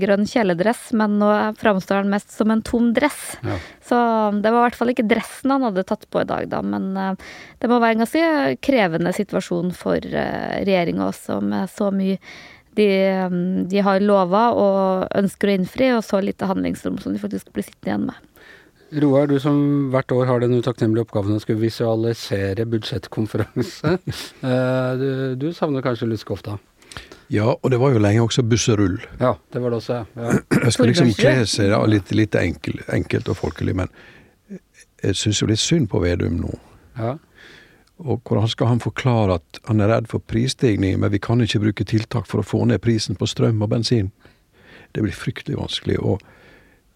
grønn 0.02 0.28
kjeledress, 0.28 0.90
men 1.00 1.16
nå 1.22 1.30
framstår 1.56 2.02
han 2.02 2.12
mest 2.12 2.36
som 2.36 2.52
en 2.52 2.60
tom 2.66 2.90
dress. 2.96 3.22
Ja. 3.40 3.56
Så 3.88 4.00
um, 4.28 4.42
det 4.44 4.52
var 4.52 4.66
i 4.66 4.68
hvert 4.68 4.80
fall 4.82 4.92
ikke 4.92 5.08
dressen 5.08 5.54
han 5.56 5.64
hadde 5.70 5.86
tatt 5.88 6.04
på 6.12 6.26
i 6.26 6.28
dag, 6.28 6.44
da. 6.52 6.60
Men 6.60 6.90
uh, 6.92 7.32
det 7.56 7.72
må 7.72 7.80
være 7.80 7.96
en 7.96 8.04
ganske 8.04 8.60
krevende 8.68 9.14
situasjon 9.16 9.72
for 9.80 9.96
uh, 9.96 10.60
regjeringa 10.60 11.08
også, 11.08 11.40
med 11.40 11.72
så 11.72 11.88
mye 11.94 12.20
de, 12.76 12.88
um, 13.26 13.66
de 13.68 13.82
har 13.84 14.04
lova 14.04 14.46
og 14.56 15.18
ønsker 15.18 15.50
å 15.50 15.56
innfri, 15.58 15.90
og 15.96 16.04
så 16.06 16.20
lite 16.24 16.48
handlingsrom 16.48 17.00
som 17.02 17.14
de 17.14 17.22
faktisk 17.22 17.52
blir 17.56 17.66
sittende 17.66 17.92
igjen 17.92 18.08
med. 18.10 18.22
Roar, 19.02 19.26
du 19.26 19.40
som 19.42 19.56
hvert 19.90 20.12
år 20.14 20.28
har 20.28 20.40
den 20.44 20.54
utakknemlige 20.60 21.08
oppgaven 21.08 21.34
å 21.34 21.42
skulle 21.42 21.64
visualisere 21.64 22.68
budsjettkonferanse. 22.70 23.98
Eh, 24.46 24.90
du, 25.00 25.08
du 25.40 25.46
savner 25.56 25.82
kanskje 25.82 26.06
Luskofta? 26.06 26.58
Ja, 27.32 27.56
og 27.56 27.70
det 27.72 27.80
var 27.82 27.90
jo 27.90 28.00
lenge 28.02 28.22
også 28.22 28.44
busserull. 28.46 29.00
Ja, 29.18 29.32
det 29.52 29.62
var 29.62 29.72
det 29.74 29.80
også, 29.80 29.96
ja. 29.98 30.04
ja. 30.22 30.36
Jeg 30.68 30.74
skal 30.76 30.90
liksom 30.92 31.10
kle 31.18 31.34
seg 31.50 31.72
da, 31.72 31.80
litt, 31.90 32.12
litt 32.14 32.36
enkel, 32.38 32.78
enkelt 32.94 33.32
og 33.32 33.40
folkelig, 33.40 33.74
men 33.82 33.90
jeg 35.02 35.18
syns 35.18 35.42
jo 35.42 35.48
litt 35.50 35.60
synd 35.60 35.90
på 35.92 36.00
Vedum 36.04 36.38
nå. 36.40 36.52
ja. 36.98 37.16
Og 37.98 38.20
hvordan 38.28 38.48
skal 38.52 38.68
han 38.74 38.80
forklare 38.82 39.38
at 39.38 39.60
han 39.70 39.80
er 39.80 39.88
redd 39.88 40.08
for 40.10 40.20
prisstigning, 40.20 40.98
men 41.00 41.12
vi 41.14 41.20
kan 41.22 41.40
ikke 41.40 41.62
bruke 41.62 41.84
tiltak 41.88 42.26
for 42.28 42.42
å 42.42 42.46
få 42.46 42.64
ned 42.68 42.82
prisen 42.84 43.16
på 43.16 43.28
strøm 43.30 43.62
og 43.64 43.70
bensin? 43.72 44.10
Det 44.92 45.04
blir 45.04 45.16
fryktelig 45.16 45.56
vanskelig. 45.56 45.96
Og, 46.04 46.20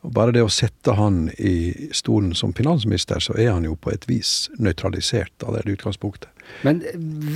og 0.05 0.13
bare 0.17 0.35
det 0.37 0.45
å 0.45 0.53
sette 0.53 0.93
han 0.97 1.31
i 1.41 1.89
stolen 1.97 2.35
som 2.37 2.53
finansminister, 2.57 3.21
så 3.25 3.37
er 3.41 3.51
han 3.55 3.65
jo 3.65 3.79
på 3.81 3.93
et 3.95 4.05
vis 4.09 4.51
nøytralisert 4.61 5.45
av 5.49 5.57
det 5.57 5.65
utgangspunktet. 5.73 6.29
Men 6.67 6.83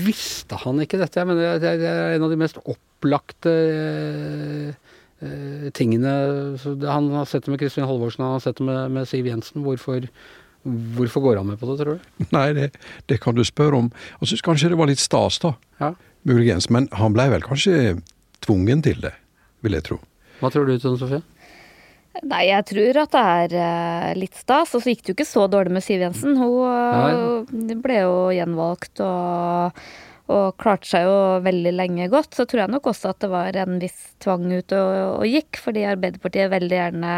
visste 0.04 0.60
han 0.60 0.80
ikke 0.84 1.00
dette? 1.00 1.20
Jeg 1.22 1.30
mener, 1.30 1.58
det 1.62 1.72
er- 1.88 2.14
en 2.18 2.24
av 2.28 2.32
de 2.32 2.40
mest 2.40 2.60
opplagte 2.64 3.52
eh, 3.52 4.94
eh, 5.24 5.68
tingene 5.72 6.14
Han 6.84 7.10
har 7.14 7.24
sett 7.30 7.44
det 7.44 7.52
med 7.54 7.60
Kristin 7.60 7.88
Halvorsen, 7.88 8.24
han 8.24 8.36
har 8.36 8.44
sett 8.44 8.60
det 8.60 8.66
med, 8.68 8.90
med 8.90 9.08
Siv 9.08 9.28
Jensen. 9.28 9.62
Hvorfor, 9.64 10.08
hvorfor 10.64 11.24
går 11.24 11.40
han 11.40 11.50
med 11.52 11.60
på 11.60 11.68
det, 11.68 11.76
tror 11.82 11.98
du? 11.98 12.26
Nei, 12.36 12.48
det, 12.56 12.70
det 13.10 13.20
kan 13.22 13.36
du 13.36 13.44
spørre 13.44 13.82
om. 13.84 13.92
Jeg 14.22 14.32
syns 14.32 14.44
kanskje 14.46 14.72
det 14.72 14.80
var 14.80 14.90
litt 14.90 15.02
stas, 15.02 15.38
da. 15.42 15.54
Ja. 15.82 15.92
Muligens. 16.24 16.70
Men 16.72 16.88
han 16.96 17.16
blei 17.16 17.28
vel 17.32 17.44
kanskje 17.44 17.98
tvungen 18.44 18.82
til 18.84 19.00
det, 19.04 19.12
vil 19.64 19.76
jeg 19.76 19.86
tro. 19.90 20.00
Hva 20.40 20.50
tror 20.52 20.68
du, 20.68 20.76
Tone 20.80 21.00
Sofie? 21.00 21.22
Nei, 22.22 22.44
jeg 22.46 22.62
tror 22.70 22.98
at 23.02 23.14
det 23.14 23.22
er 23.34 23.54
eh, 23.58 24.08
litt 24.20 24.38
stas. 24.38 24.72
Og 24.76 24.84
så 24.84 24.92
gikk 24.92 25.02
det 25.04 25.12
jo 25.12 25.16
ikke 25.18 25.28
så 25.28 25.46
dårlig 25.50 25.74
med 25.74 25.84
Siv 25.84 26.04
Jensen. 26.04 26.38
Hun 26.38 27.50
Nei. 27.50 27.76
ble 27.82 28.00
jo 28.04 28.16
gjenvalgt 28.34 29.02
og, 29.04 29.84
og 30.30 30.46
klarte 30.62 30.88
seg 30.92 31.08
jo 31.08 31.16
veldig 31.44 31.74
lenge 31.74 32.08
godt. 32.12 32.36
Så 32.38 32.46
tror 32.48 32.64
jeg 32.64 32.74
nok 32.76 32.88
også 32.92 33.10
at 33.12 33.20
det 33.24 33.32
var 33.34 33.58
en 33.64 33.80
viss 33.82 34.14
tvang 34.22 34.46
ute 34.52 34.78
og, 34.78 34.94
og 35.18 35.28
gikk, 35.28 35.60
fordi 35.64 35.86
Arbeiderpartiet 35.90 36.52
veldig 36.54 36.78
gjerne 36.78 37.14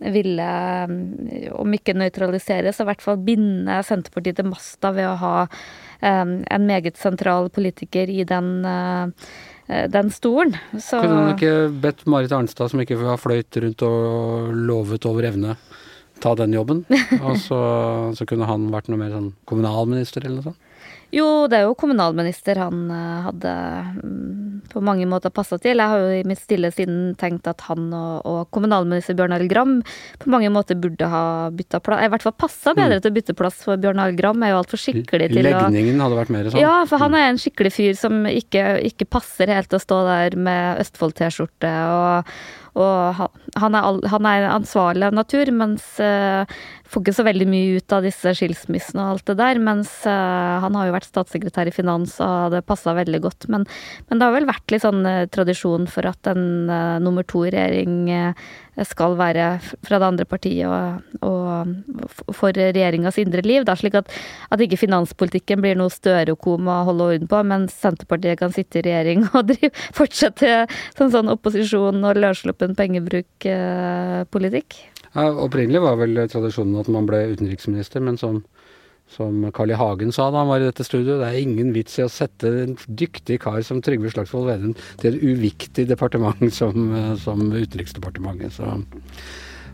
ville, 0.00 0.50
eh, 0.84 1.48
om 1.54 1.74
ikke 1.76 1.96
nøytralisere, 1.96 2.72
så 2.74 2.84
i 2.84 2.90
hvert 2.90 3.04
fall 3.04 3.18
binde 3.24 3.80
Senterpartiet 3.86 4.40
til 4.40 4.50
masta 4.50 4.92
ved 4.96 5.08
å 5.08 5.16
ha 5.22 5.34
um, 5.46 6.38
en 6.42 6.66
meget 6.66 6.98
sentral 7.00 7.50
politiker 7.54 8.10
i 8.10 8.24
den 8.28 8.64
Eh, 9.66 9.90
den 9.90 10.10
stolen. 10.10 10.56
Så 10.80 11.00
Kunne 11.00 11.20
han 11.20 11.32
ikke 11.34 11.70
bedt 11.80 12.04
Marit 12.06 12.32
Arnstad, 12.32 12.70
som 12.70 12.82
ikke 12.82 12.98
har 13.00 13.20
fløyt 13.20 13.56
rundt 13.62 13.84
og 13.86 14.52
lovet 14.52 15.06
over 15.08 15.28
evne, 15.30 15.56
ta 16.20 16.34
den 16.36 16.52
jobben? 16.56 16.84
og 17.24 17.38
så, 17.40 17.60
så 18.16 18.28
kunne 18.28 18.48
han 18.50 18.68
vært 18.74 18.90
noe 18.92 19.00
mer 19.00 19.14
sånn 19.14 19.32
kommunalminister 19.48 20.26
eller 20.26 20.42
noe 20.42 20.50
sånt? 20.50 20.70
Jo, 21.14 21.46
det 21.50 21.60
er 21.60 21.68
jo 21.68 21.76
kommunalminister 21.78 22.58
han 22.58 22.88
eh, 22.90 23.26
hadde 23.28 23.52
mm, 24.00 24.64
på 24.72 24.82
mange 24.84 25.06
måter 25.06 25.30
passa 25.34 25.58
til. 25.62 25.78
Jeg 25.78 25.92
har 25.92 26.02
jo 26.02 26.10
i 26.16 26.24
mitt 26.26 26.40
stille 26.42 26.70
sinn 26.74 27.14
tenkt 27.20 27.46
at 27.50 27.62
han 27.68 27.86
og, 27.94 28.24
og 28.26 28.40
kommunalminister 28.54 29.16
Bjørn 29.18 29.36
Arild 29.36 29.52
Gram 29.52 29.76
på 30.22 30.32
mange 30.32 30.50
måter 30.54 30.78
burde 30.80 31.08
ha 31.10 31.24
bytta 31.54 31.80
plass. 31.84 32.02
I 32.06 32.10
hvert 32.10 32.26
fall 32.26 32.36
passa 32.46 32.74
bedre 32.74 32.98
mm. 32.98 33.04
til 33.04 33.12
å 33.12 33.18
bytte 33.20 33.38
plass, 33.38 33.62
for 33.66 33.80
Bjørn 33.80 34.02
Arild 34.02 34.18
Gram 34.18 34.42
er 34.42 34.54
jo 34.54 34.60
altfor 34.62 34.82
skikkelig 34.82 35.30
til 35.30 35.46
Legningen 35.46 35.60
å 35.60 35.70
Legningen 35.70 36.04
hadde 36.06 36.18
vært 36.18 36.34
mer 36.34 36.50
sånn? 36.50 36.62
Ja, 36.64 36.74
for 36.90 37.04
han 37.04 37.14
mm. 37.14 37.20
er 37.20 37.30
en 37.30 37.40
skikkelig 37.44 37.74
fyr 37.76 37.94
som 38.00 38.20
ikke, 38.30 38.66
ikke 38.90 39.10
passer 39.14 39.54
helt 39.54 39.76
å 39.76 39.82
stå 39.82 40.02
der 40.10 40.38
med 40.50 40.84
Østfold-T-skjorte 40.84 41.74
og 41.94 42.34
og 42.74 43.18
han 43.60 43.76
er, 43.78 43.98
han 44.10 44.26
er, 44.26 44.48
ansvarlig 44.50 45.06
av 45.06 45.14
natur, 45.14 45.50
mens 45.54 45.84
uh, 46.02 46.42
får 46.94 47.02
ikke 47.02 47.16
så 47.16 47.24
veldig 47.26 47.46
mye 47.50 47.80
ut 47.80 47.94
av 47.94 48.04
disse 48.06 48.32
skilsmissene 48.38 49.02
og 49.02 49.16
alt 49.16 49.30
det 49.30 49.36
der. 49.40 49.60
Mens 49.62 49.92
uh, 50.06 50.60
han 50.62 50.76
har 50.78 50.88
jo 50.88 50.94
vært 50.94 51.10
statssekretær 51.10 51.70
i 51.70 51.74
finans, 51.74 52.16
og 52.22 52.54
det 52.54 52.64
passa 52.68 52.94
veldig 52.96 53.20
godt. 53.24 53.48
Men, 53.52 53.66
men, 54.08 54.20
det 54.20 54.26
har 54.26 54.36
vel 54.36 54.48
vært 54.48 54.74
litt 54.74 54.84
sånn 54.84 55.02
uh, 55.06 55.24
tradisjon 55.34 55.88
for 55.90 56.06
at 56.10 56.30
en 56.30 56.44
uh, 56.70 57.00
nummer 57.02 57.26
to-regjering 57.26 58.06
skal 58.88 59.14
være 59.14 59.60
fra 59.86 60.00
det 60.02 60.06
andre 60.08 60.24
partiet 60.26 60.66
og, 60.66 61.18
og 61.22 62.32
for 62.34 62.56
regjeringas 62.56 63.20
indre 63.22 63.44
liv. 63.46 63.62
Da, 63.66 63.76
slik 63.78 63.94
at, 64.00 64.10
at 64.50 64.62
ikke 64.62 64.80
finanspolitikken 64.80 65.62
blir 65.62 65.78
noe 65.78 65.92
Støre-kom 65.94 66.66
å 66.66 66.80
holde 66.88 67.06
orden 67.12 67.30
på, 67.30 67.42
mens 67.46 67.76
Senterpartiet 67.78 68.40
kan 68.40 68.54
sitte 68.54 68.80
i 68.80 68.86
regjering 68.88 69.28
og 69.30 69.52
drive, 69.52 69.70
fortsette 69.94 70.64
som 70.98 71.12
sånn 71.14 71.30
opposisjon 71.34 72.02
og 72.02 72.18
løssluppen 72.18 72.74
pengebrukpolitikk. 72.78 74.93
Ja, 75.14 75.28
opprinnelig 75.30 75.82
var 75.84 75.98
vel 76.00 76.18
tradisjonen 76.30 76.80
at 76.80 76.90
man 76.90 77.06
ble 77.08 77.24
utenriksminister, 77.34 78.02
men 78.04 78.18
som 78.20 78.42
som 79.14 79.50
Carl 79.52 79.70
I. 79.70 79.76
Hagen 79.78 80.12
sa 80.14 80.30
da 80.32 80.42
han 80.42 80.48
var 80.48 80.62
i 80.62 80.68
dette 80.68 80.84
studioet, 80.86 81.20
det 81.20 81.28
er 81.28 81.42
ingen 81.44 81.74
vits 81.74 81.98
i 82.00 82.04
å 82.06 82.10
sette 82.10 82.48
en 82.64 82.76
dyktig 82.88 83.36
kar 83.44 83.60
som 83.66 83.82
Trygve 83.84 84.10
Slagsvold 84.14 84.48
Vedum 84.48 84.76
til 85.02 85.10
et 85.18 85.26
uviktig 85.28 85.84
departement 85.90 86.48
som, 86.54 86.94
som 87.20 87.42
Utenriksdepartementet. 87.52 88.56
Så, 88.56 88.70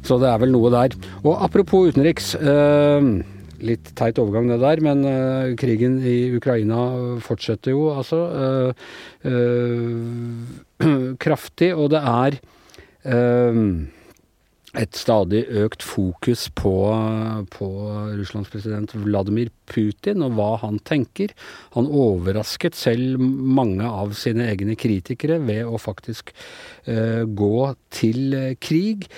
så, 0.03 0.19
det 0.21 0.33
er 0.33 0.41
vel 0.43 0.55
noe 0.55 0.73
der. 0.75 0.97
Og 1.23 1.37
apropos 1.39 1.93
utenriks. 1.93 2.35
Øh, 2.41 3.21
litt 3.61 3.91
teit 3.93 4.17
overgang 4.17 4.47
det 4.49 4.57
der, 4.63 4.81
men 4.81 5.03
uh, 5.05 5.51
krigen 5.61 5.99
i 6.01 6.31
Ukraina 6.33 6.79
fortsetter 7.21 7.75
jo 7.75 7.91
altså 7.93 8.21
uh, 8.33 8.87
uh, 9.29 10.87
kraftig, 11.25 11.75
og 11.77 11.91
det 11.93 12.01
er 12.01 12.39
eh, 13.05 13.59
et 14.79 14.95
stadig 14.95 15.43
økt 15.59 15.83
fokus 15.83 16.45
på, 16.55 16.73
på, 17.51 17.69
Russlands 18.15 18.53
president 18.53 18.93
Vladimir 18.95 19.51
Putin 19.71 20.23
og 20.23 20.37
hva 20.39 20.53
han 20.63 20.79
tenker. 20.87 21.35
Han 21.75 21.91
overrasket 21.91 22.79
selv 22.79 23.19
mange 23.19 23.87
av 23.87 24.15
sine 24.19 24.47
egne 24.53 24.79
kritikere 24.79 25.41
ved 25.43 25.67
å 25.67 25.81
faktisk 25.81 26.31
uh, 26.87 27.27
gå 27.27 27.55
til 27.91 28.39
krig. 28.63 29.09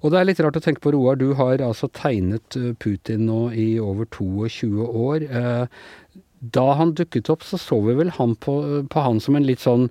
Og 0.00 0.10
det 0.10 0.18
er 0.18 0.30
litt 0.30 0.40
rart 0.42 0.56
å 0.58 0.64
tenke 0.64 0.82
på, 0.82 0.94
Roar, 0.96 1.20
du 1.20 1.34
har 1.38 1.60
altså 1.62 1.86
tegnet 1.94 2.56
eh, 2.58 2.72
Putin 2.74 3.28
nå 3.28 3.52
i 3.54 3.76
over 3.78 4.08
22 4.10 4.88
år. 4.88 5.28
Uh, 5.28 6.22
da 6.42 6.72
han 6.74 6.96
dukket 6.98 7.30
opp, 7.30 7.44
så 7.46 7.60
så 7.60 7.78
vi 7.84 7.94
vel 8.00 8.10
han 8.16 8.34
på, 8.34 8.56
på 8.90 9.04
han 9.04 9.20
som 9.22 9.38
en 9.38 9.46
litt 9.46 9.62
sånn 9.62 9.86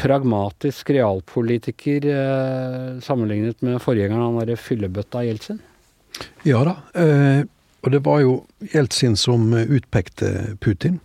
pragmatisk 0.00 0.90
realpolitiker 0.96 2.06
eh, 2.14 3.00
sammenlignet 3.04 3.60
med 3.66 3.80
forgjengeren, 3.82 4.22
han 4.24 4.40
derre 4.40 4.58
fyllebøtta 4.60 5.24
Jeltsin? 5.26 5.60
Ja 6.48 6.64
da, 6.66 6.76
eh, 6.98 7.44
og 7.80 7.94
det 7.94 8.02
var 8.04 8.24
jo 8.24 8.34
Jeltsin 8.72 9.16
som 9.16 9.52
utpekte 9.54 10.56
Putin. 10.60 10.98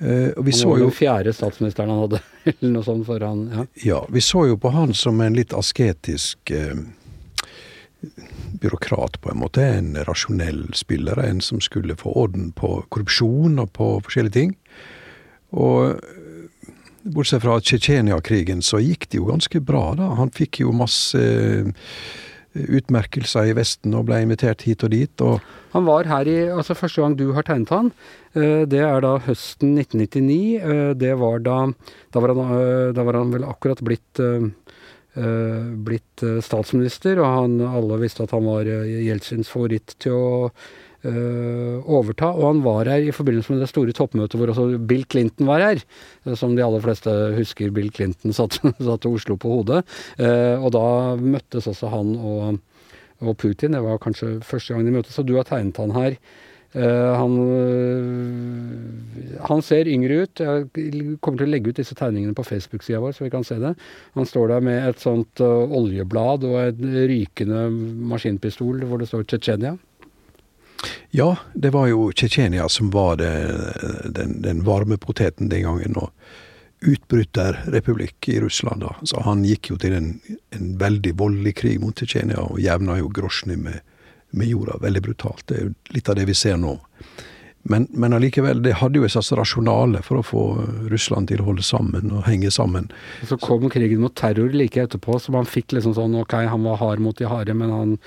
Eh, 0.00 0.30
og 0.36 0.46
vi 0.46 0.54
han 0.56 0.70
var 0.70 0.78
jo 0.80 0.86
den 0.88 0.96
fjerde 0.96 1.32
statsministeren 1.36 1.92
han 1.92 2.04
hadde, 2.06 2.22
eller 2.54 2.72
noe 2.72 2.86
sånt 2.86 3.04
foran 3.08 3.42
ja. 3.52 3.66
ja, 3.84 3.98
vi 4.08 4.22
så 4.24 4.46
jo 4.48 4.56
på 4.60 4.72
han 4.72 4.94
som 4.96 5.20
en 5.20 5.36
litt 5.36 5.52
asketisk 5.52 6.52
eh, 6.56 6.78
byråkrat, 8.60 9.20
på 9.20 9.32
en 9.32 9.42
måte. 9.42 9.64
En 9.64 9.92
rasjonell 10.08 10.70
spiller, 10.74 11.20
en 11.20 11.40
som 11.44 11.60
skulle 11.60 11.98
få 12.00 12.14
orden 12.16 12.48
på 12.56 12.78
korrupsjon 12.88 13.60
og 13.60 13.72
på 13.76 13.92
forskjellige 14.06 14.36
ting. 14.38 14.54
Og 15.50 16.00
Bortsett 17.02 17.42
fra 17.42 17.56
Tsjetsjenia-krigen, 17.60 18.60
så 18.62 18.80
gikk 18.82 19.06
det 19.08 19.20
jo 19.20 19.28
ganske 19.30 19.60
bra, 19.64 19.94
da. 19.96 20.10
Han 20.18 20.32
fikk 20.36 20.60
jo 20.60 20.72
masse 20.76 21.20
eh, 21.20 21.70
utmerkelser 22.52 23.48
i 23.48 23.54
Vesten 23.56 23.94
og 23.96 24.04
ble 24.10 24.18
invitert 24.24 24.66
hit 24.66 24.84
og 24.84 24.92
dit. 24.92 25.24
Og 25.24 25.40
han 25.72 25.86
var 25.86 26.10
her 26.10 26.28
i 26.28 26.38
Altså, 26.50 26.76
første 26.76 27.00
gang 27.00 27.16
du 27.16 27.30
har 27.36 27.46
tegnet 27.48 27.72
han, 27.72 27.92
eh, 28.34 28.66
det 28.68 28.82
er 28.84 29.00
da 29.06 29.14
høsten 29.24 29.72
1999. 29.78 30.60
Eh, 30.60 30.92
det 31.00 31.14
var 31.22 31.40
da 31.46 31.58
Da 32.12 32.20
var 32.20 32.34
han, 32.34 32.92
da 32.92 33.06
var 33.06 33.20
han 33.22 33.32
vel 33.32 33.48
akkurat 33.48 33.80
blitt 33.80 34.24
blitt 35.10 36.22
statsminister, 36.46 37.18
og 37.18 37.26
han, 37.26 37.56
alle 37.66 37.96
visste 37.98 38.22
at 38.22 38.30
han 38.30 38.44
var 38.46 38.62
Jeltsins 38.62 39.48
favoritt 39.50 39.96
til 39.98 40.14
å 40.14 40.50
overta. 41.00 42.28
Og 42.34 42.44
han 42.44 42.62
var 42.64 42.90
her 42.90 43.06
i 43.08 43.14
forbindelse 43.14 43.54
med 43.54 43.62
det 43.64 43.70
store 43.70 43.94
toppmøtet 43.96 44.36
hvor 44.40 44.52
også 44.52 44.66
Bill 44.78 45.06
Clinton 45.08 45.48
var 45.48 45.64
her. 45.64 45.80
Eh, 46.26 46.36
som 46.36 46.56
de 46.56 46.64
aller 46.64 46.82
fleste 46.84 47.14
husker 47.38 47.72
Bill 47.74 47.90
Clinton 47.94 48.36
satte, 48.36 48.74
satt 48.78 49.08
Oslo 49.10 49.38
på 49.40 49.56
hodet. 49.60 49.84
Uh, 50.20 50.60
og 50.60 50.70
da 50.76 50.84
møttes 51.20 51.68
også 51.70 51.90
han 51.92 52.14
og, 52.18 52.60
og, 53.20 53.34
Putin. 53.40 53.74
Det 53.76 53.82
var 53.84 54.00
kanskje 54.02 54.38
første 54.44 54.74
gang 54.74 54.86
de 54.86 54.94
møttes. 54.94 55.16
Så 55.16 55.26
du 55.26 55.36
har 55.38 55.48
tegnet 55.48 55.80
han 55.80 55.96
her. 55.96 56.20
Han, 56.70 57.32
han, 59.42 59.62
ser 59.66 59.88
yngre 59.90 60.20
ut. 60.22 60.38
Jeg 60.38 60.68
kommer 61.18 61.40
til 61.40 61.48
å 61.48 61.50
legge 61.50 61.72
ut 61.72 61.80
disse 61.80 61.96
tegningene 61.98 62.36
på 62.38 62.44
Facebook-sida 62.46 63.00
vår, 63.02 63.16
så 63.16 63.24
vi 63.24 63.32
kan 63.32 63.42
se 63.42 63.58
det. 63.58 63.72
Han 64.14 64.28
står 64.30 64.52
der 64.52 64.62
med 64.68 64.86
et 64.92 65.02
sånt 65.02 65.42
oljeblad 65.42 66.46
og 66.46 66.60
en 66.62 66.94
rykende 67.10 67.64
maskinpistol 68.12 68.86
hvor 68.86 69.02
det 69.02 69.10
står 69.10 69.26
Tsjetsjenia. 69.26 69.74
Ja, 71.10 71.36
det 71.54 71.70
var 71.70 71.88
jo 71.90 72.12
Tsjetsjenia 72.12 72.68
som 72.68 72.90
var 72.90 73.16
det, 73.16 73.32
den, 74.04 74.42
den, 74.42 74.64
varme 74.64 74.96
poteten 74.96 75.48
den 75.48 75.62
gangen. 75.62 75.96
og 75.96 76.10
Utbryterrepublikk 76.80 78.28
i 78.28 78.40
Russland, 78.40 78.80
da. 78.80 78.94
Så 79.02 79.20
han 79.20 79.44
gikk 79.44 79.72
jo 79.72 79.76
til 79.80 79.92
en, 79.98 80.12
en 80.56 80.76
veldig 80.80 81.12
voldelig 81.20 81.56
krig 81.60 81.80
mot 81.82 81.96
Tsjetsjenia 81.96 82.40
og 82.40 82.60
jevna 82.62 82.96
jo 83.00 83.10
Grosjny 83.12 83.58
med, 83.60 83.82
med, 84.30 84.48
jorda. 84.48 84.78
Veldig 84.80 85.02
brutalt. 85.04 85.44
Det 85.46 85.58
er 85.58 85.66
jo 85.66 85.74
litt 85.96 86.08
av 86.08 86.16
det 86.16 86.24
vi 86.30 86.38
ser 86.38 86.56
nå. 86.56 86.78
Men, 87.68 87.84
men 87.92 88.16
allikevel, 88.16 88.62
det 88.64 88.78
hadde 88.80 88.96
jo 88.96 89.04
et 89.04 89.12
slags 89.12 89.34
rasjonale 89.36 90.00
for 90.06 90.22
å 90.22 90.24
få 90.24 90.44
Russland 90.88 91.28
til 91.28 91.42
å 91.42 91.50
holde 91.50 91.64
sammen 91.66 92.08
og 92.14 92.24
henge 92.24 92.48
sammen. 92.54 92.88
Så 93.28 93.36
kom 93.42 93.66
krigen 93.68 94.00
mot 94.00 94.14
terror 94.16 94.54
like 94.56 94.80
etterpå, 94.80 95.18
så 95.20 95.34
man 95.34 95.48
fikk 95.48 95.76
liksom 95.76 95.92
sånn 95.98 96.16
ok, 96.22 96.38
han 96.48 96.64
var 96.64 96.80
hard 96.80 97.04
mot 97.04 97.18
de 97.18 97.28
harde, 97.28 97.52
men 97.52 97.74
han 97.74 97.98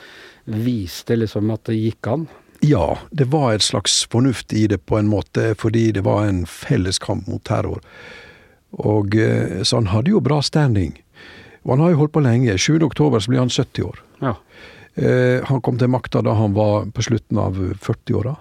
viste 0.49 1.19
liksom 1.19 1.53
at 1.53 1.69
det 1.69 1.77
gikk 1.77 2.09
an. 2.09 2.25
Ja, 2.63 2.97
det 3.11 3.25
var 3.33 3.53
et 3.53 3.65
slags 3.65 4.05
fornuft 4.07 4.53
i 4.55 4.67
det 4.71 4.85
på 4.87 4.95
en 4.97 5.09
måte, 5.11 5.51
fordi 5.59 5.89
det 5.91 6.05
var 6.05 6.23
en 6.25 6.45
felles 6.47 6.99
kamp 7.03 7.27
mot 7.27 7.43
terror. 7.43 7.81
Og 8.79 9.15
eh, 9.19 9.61
Så 9.67 9.81
han 9.81 9.91
hadde 9.91 10.13
jo 10.13 10.21
bra 10.23 10.39
standing. 10.41 10.95
Og 11.63 11.75
han 11.75 11.83
har 11.83 11.91
jo 11.93 11.99
holdt 12.03 12.15
på 12.15 12.23
lenge. 12.23 12.55
7. 12.57 12.79
oktober 12.87 13.19
så 13.19 13.31
blir 13.31 13.43
han 13.43 13.51
70 13.51 13.83
år. 13.83 13.99
Ja. 14.23 14.35
Eh, 14.95 15.43
han 15.43 15.61
kom 15.61 15.77
til 15.79 15.91
makta 15.91 16.21
da 16.23 16.37
han 16.39 16.55
var 16.55 16.87
på 16.95 17.03
slutten 17.03 17.39
av 17.41 17.59
40-åra. 17.83 18.35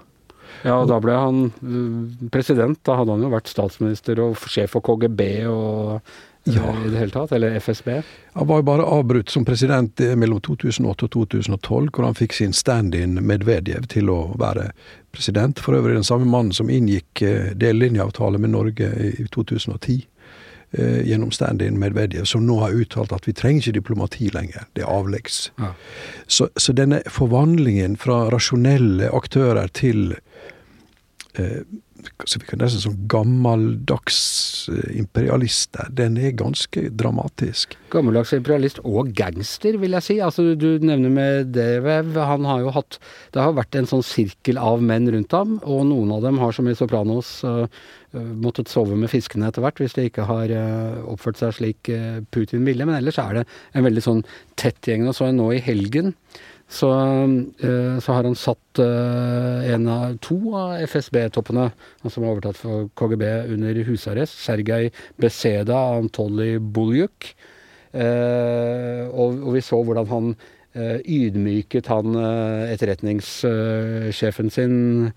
Ja, 0.62 0.76
og 0.76 0.86
da 0.90 1.00
ble 1.02 1.18
han 1.18 1.44
eh, 1.50 2.28
president. 2.30 2.78
Da 2.86 3.00
hadde 3.00 3.16
han 3.16 3.26
jo 3.26 3.32
vært 3.32 3.50
statsminister 3.50 4.22
og 4.22 4.38
sjef 4.46 4.76
for 4.76 4.86
KGB 4.86 5.24
og 5.50 6.14
ja. 6.44 6.72
i 6.86 6.90
det 6.90 6.98
hele 6.98 7.14
tatt? 7.14 7.32
Eller 7.32 7.56
FSB? 7.60 8.02
Han 8.32 8.48
var 8.48 8.62
jo 8.62 8.66
bare 8.66 8.86
avbrutt 8.88 9.30
som 9.30 9.44
president 9.44 10.00
mellom 10.16 10.40
2008 10.42 11.06
og 11.06 11.12
2012, 11.18 11.90
hvor 11.92 12.08
han 12.08 12.18
fikk 12.18 12.36
sin 12.38 12.56
stand-in 12.56 13.20
Medvedev 13.22 13.86
til 13.92 14.10
å 14.10 14.20
være 14.40 14.70
president. 15.12 15.60
For 15.62 15.78
øvrig 15.78 15.98
den 15.98 16.08
samme 16.08 16.26
mannen 16.26 16.54
som 16.56 16.70
inngikk 16.70 17.22
dellinjeavtale 17.22 17.92
delelinjeavtale 18.02 18.38
med 18.38 18.50
Norge 18.50 18.88
i 19.20 19.26
2010. 19.32 20.06
eh, 20.72 21.08
gjennom 21.08 21.30
stand-in 21.30 21.78
Medvedev, 21.78 22.24
som 22.24 22.46
nå 22.46 22.58
har 22.60 22.72
uttalt 22.72 23.12
at 23.12 23.28
vi 23.28 23.34
trenger 23.36 23.60
ikke 23.60 23.78
diplomati 23.80 24.30
lenger, 24.32 24.64
det 24.72 24.82
er 24.82 24.92
avleggs. 24.92 25.50
Ja. 25.60 25.74
Så, 26.26 26.48
så 26.56 26.72
denne 26.72 27.02
forvandlingen 27.12 27.96
fra 28.00 28.30
rasjonelle 28.32 29.10
aktører 29.12 29.68
til 29.76 30.14
eh, 30.14 30.18
så 31.32 32.38
vi 32.42 32.48
kan 32.48 32.60
nesten 32.60 32.82
sånn 32.82 33.04
gammeldags 33.10 34.18
imperialist 34.92 35.70
der. 35.76 35.88
den 36.02 36.18
er 36.20 36.34
ganske 36.36 36.88
dramatisk. 36.98 37.76
Gammeldags 37.94 38.34
imperialist 38.36 38.80
og 38.84 39.12
gangster, 39.16 39.78
vil 39.80 39.96
jeg 39.96 40.06
si. 40.06 40.18
Altså, 40.20 40.52
du 40.58 40.82
nevner 40.82 41.12
med 41.14 41.52
Devev. 41.54 42.12
Han 42.18 42.44
har 42.48 42.60
jo 42.66 42.74
hatt 42.74 42.98
Det 43.32 43.40
har 43.40 43.56
vært 43.56 43.78
en 43.78 43.88
sånn 43.88 44.04
sirkel 44.04 44.58
av 44.58 44.82
menn 44.82 45.08
rundt 45.08 45.32
ham, 45.32 45.58
og 45.64 45.86
noen 45.88 46.12
av 46.12 46.22
dem 46.26 46.38
har, 46.42 46.52
som 46.52 46.68
i 46.68 46.74
Sopranos, 46.76 47.30
uh, 47.44 47.64
måttet 48.12 48.68
sove 48.68 48.98
med 48.98 49.08
fiskene 49.08 49.48
etter 49.48 49.64
hvert, 49.64 49.80
hvis 49.80 49.96
de 49.96 50.10
ikke 50.10 50.26
har 50.28 50.52
oppført 51.08 51.38
seg 51.40 51.54
slik 51.56 51.88
Putin 52.34 52.66
ville. 52.68 52.84
Men 52.84 52.98
ellers 52.98 53.16
er 53.22 53.40
det 53.40 53.44
en 53.72 53.86
veldig 53.86 54.04
sånn 54.04 54.24
tett 54.60 54.84
gjeng. 54.84 55.06
Og 55.08 55.16
så 55.16 55.30
en 55.30 55.40
nå 55.40 55.48
i 55.56 55.62
helgen 55.64 56.12
så, 56.72 56.88
eh, 57.60 57.98
så, 58.00 58.12
har 58.12 58.24
han 58.24 58.36
satt 58.38 58.80
eh, 58.80 59.72
en 59.74 59.88
av 59.92 60.16
to 60.24 60.38
av 60.56 60.78
FSB-toppene, 60.86 61.66
han 62.00 62.12
som 62.14 62.24
har 62.24 62.32
overtatt 62.32 62.56
for 62.56 62.88
KGB, 62.96 63.26
under 63.52 63.82
husarrest. 63.84 64.38
Sergej 64.40 64.88
Beseda 65.20 65.76
og 65.76 66.06
Antolij 66.06 66.56
Buljuk. 66.58 67.34
Eh, 67.92 69.04
og, 69.12 69.36
og, 69.42 69.50
vi 69.52 69.64
så 69.64 69.82
hvordan 69.84 70.08
han 70.08 70.32
ydmyket 70.74 71.86
han 71.92 72.16
etterretningssjefen 72.16 74.50
sin, 74.50 75.10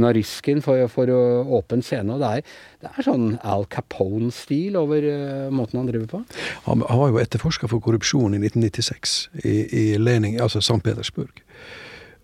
Nariskin, 0.00 0.62
for, 0.64 0.88
for 0.88 1.10
åpen 1.12 1.82
scene. 1.84 2.14
Og 2.14 2.22
det 2.22 2.30
er, 2.38 2.42
det 2.80 2.92
er 2.92 3.04
sånn 3.04 3.36
Al 3.44 3.66
Capone-stil 3.68 4.78
over 4.80 5.04
måten 5.52 5.82
han 5.82 5.90
driver 5.90 6.08
på. 6.14 6.22
Han, 6.64 6.80
han 6.88 7.00
var 7.02 7.12
jo 7.12 7.20
etterforska 7.20 7.68
for 7.68 7.84
korrupsjon 7.84 8.32
i 8.38 8.40
1996 8.40 9.18
i, 9.44 9.56
i 9.68 9.84
Lening, 10.00 10.40
altså 10.40 10.64
St. 10.64 10.80
Petersburg. 10.80 11.44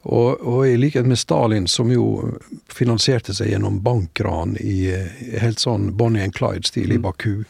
Og, 0.02 0.40
og, 0.40 0.68
i 0.68 0.76
likhet 0.76 1.07
med 1.07 1.18
Stalin, 1.18 1.66
som 1.68 1.90
jo 1.92 2.38
finansierte 2.73 3.35
seg 3.35 3.52
gjennom 3.52 3.80
bankran 3.85 4.54
i, 4.61 4.92
helt 5.42 5.61
sånn 5.61 5.90
Bonnie 5.99 6.25
and 6.25 6.37
Clyde-stil 6.37 6.95
i 6.95 7.00
Baku, 7.02 7.42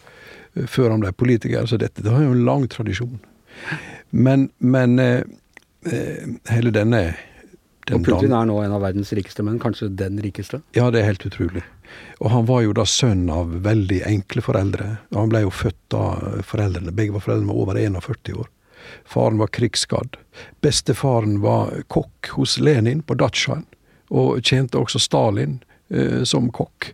før 0.66 0.94
han 0.94 1.04
ble 1.04 1.12
politiker. 1.12 1.68
Så 1.68 1.78
dette 1.78 2.02
det 2.02 2.14
har 2.14 2.24
jo 2.24 2.34
en 2.34 2.46
lang 2.48 2.66
tradisjon. 2.72 3.20
Men, 4.10 4.48
men 4.58 4.98
eh, 4.98 5.22
eh, 5.86 6.28
hele 6.52 6.72
denne 6.74 7.02
Og 7.92 8.04
Putin 8.04 8.34
er 8.36 8.48
nå 8.48 8.58
en 8.62 8.74
av 8.76 8.82
verdens 8.84 9.12
rikeste 9.16 9.44
menn, 9.44 9.60
kanskje 9.60 9.90
den 9.96 10.18
rikeste? 10.20 10.60
Ja, 10.76 10.90
det 10.92 11.02
er 11.02 11.10
helt 11.10 11.24
utrolig. 11.28 11.62
Og 12.20 12.30
han 12.34 12.44
var 12.48 12.62
jo 12.66 12.74
da 12.76 12.84
sønn 12.88 13.28
av 13.32 13.54
veldig 13.64 14.02
enkle 14.04 14.44
foreldre. 14.44 14.90
Han 15.16 15.32
ble 15.32 15.46
jo 15.46 15.52
født 15.54 15.96
av 15.96 16.42
foreldrene 16.44 16.92
Begge 16.92 17.16
var 17.16 17.24
foreldrene 17.24 17.48
var 17.48 17.62
over 17.64 17.80
41 17.80 18.34
år. 18.36 18.50
Faren 19.08 19.40
var 19.40 19.52
krigsskadd. 19.56 20.16
Bestefaren 20.60 21.40
var 21.40 21.72
kokk 21.88 22.30
hos 22.36 22.58
Lenin 22.60 23.02
på 23.02 23.16
Datsjaen, 23.18 23.64
og 24.08 24.40
tjente 24.44 24.80
også 24.80 25.00
Stalin 25.02 25.58
eh, 25.88 26.22
som 26.28 26.52
kokk. 26.54 26.92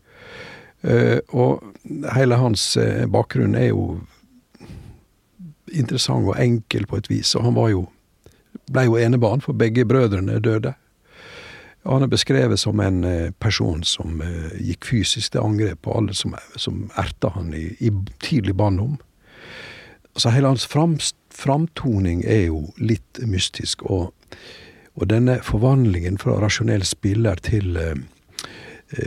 Eh, 0.83 1.19
og 1.33 1.63
hele 2.15 2.39
hans 2.41 2.75
eh, 2.81 3.07
bakgrunn 3.11 3.57
er 3.59 3.71
jo 3.71 3.85
interessant 5.75 6.29
og 6.29 6.39
enkel 6.41 6.87
på 6.87 6.99
et 7.01 7.11
vis. 7.11 7.35
Og 7.35 7.45
han 7.49 7.59
var 7.59 7.71
jo, 7.73 7.85
ble 8.73 8.87
jo 8.89 8.97
enebarn, 9.01 9.43
for 9.45 9.57
begge 9.59 9.87
brødrene 9.89 10.41
døde. 10.41 10.75
Han 11.85 12.03
er 12.03 12.09
beskrevet 12.09 12.61
som 12.61 12.81
en 12.81 13.05
eh, 13.05 13.31
person 13.41 13.83
som 13.85 14.23
uh, 14.25 14.53
gikk 14.57 14.87
fysisk 14.89 15.35
til 15.35 15.45
angrep 15.45 15.83
på 15.85 15.93
alle 15.93 16.15
som, 16.17 16.33
som 16.57 16.87
erta 17.01 17.29
han 17.35 17.53
i, 17.53 17.67
i 17.77 17.91
tidlig 18.25 18.57
barndom. 18.57 18.97
Så 20.17 20.33
hele 20.33 20.49
hans 20.49 20.65
fram, 20.67 20.97
framtoning 21.35 22.23
er 22.25 22.47
jo 22.47 22.63
litt 22.81 23.21
mystisk. 23.29 23.85
Og, 23.85 24.15
og, 24.95 25.07
denne 25.13 25.41
forvandlingen 25.45 26.17
fra 26.23 26.39
rasjonell 26.41 26.87
spiller 26.89 27.37
til 27.45 27.77
uh, 27.77 27.93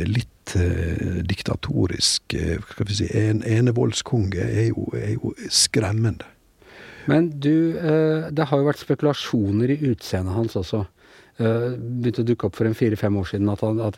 litt 0.06 0.56
eh, 0.60 1.22
diktatorisk 1.28 2.34
skal 2.34 2.88
vi 2.88 2.96
si, 2.98 3.08
en, 3.20 3.42
enevoldskonge 3.44 4.44
er 4.44 4.70
jo, 4.70 4.86
er 4.96 5.16
jo 5.16 5.34
skremmende. 5.50 6.28
Men 7.08 7.32
du, 7.40 7.78
eh, 7.78 8.30
det 8.32 8.50
har 8.50 8.62
jo 8.62 8.68
vært 8.68 8.84
spekulasjoner 8.84 9.74
i 9.74 9.82
utseendet 9.94 10.36
hans 10.36 10.60
også. 10.60 10.86
Uh, 11.38 11.76
begynte 11.78 12.24
å 12.24 12.26
dukke 12.26 12.48
opp 12.48 12.56
for 12.58 12.66
en 12.66 12.74
fire-fem 12.74 13.14
år 13.20 13.28
siden 13.30 13.50
at 13.54 13.62
han 13.62 13.78
at, 13.86 13.98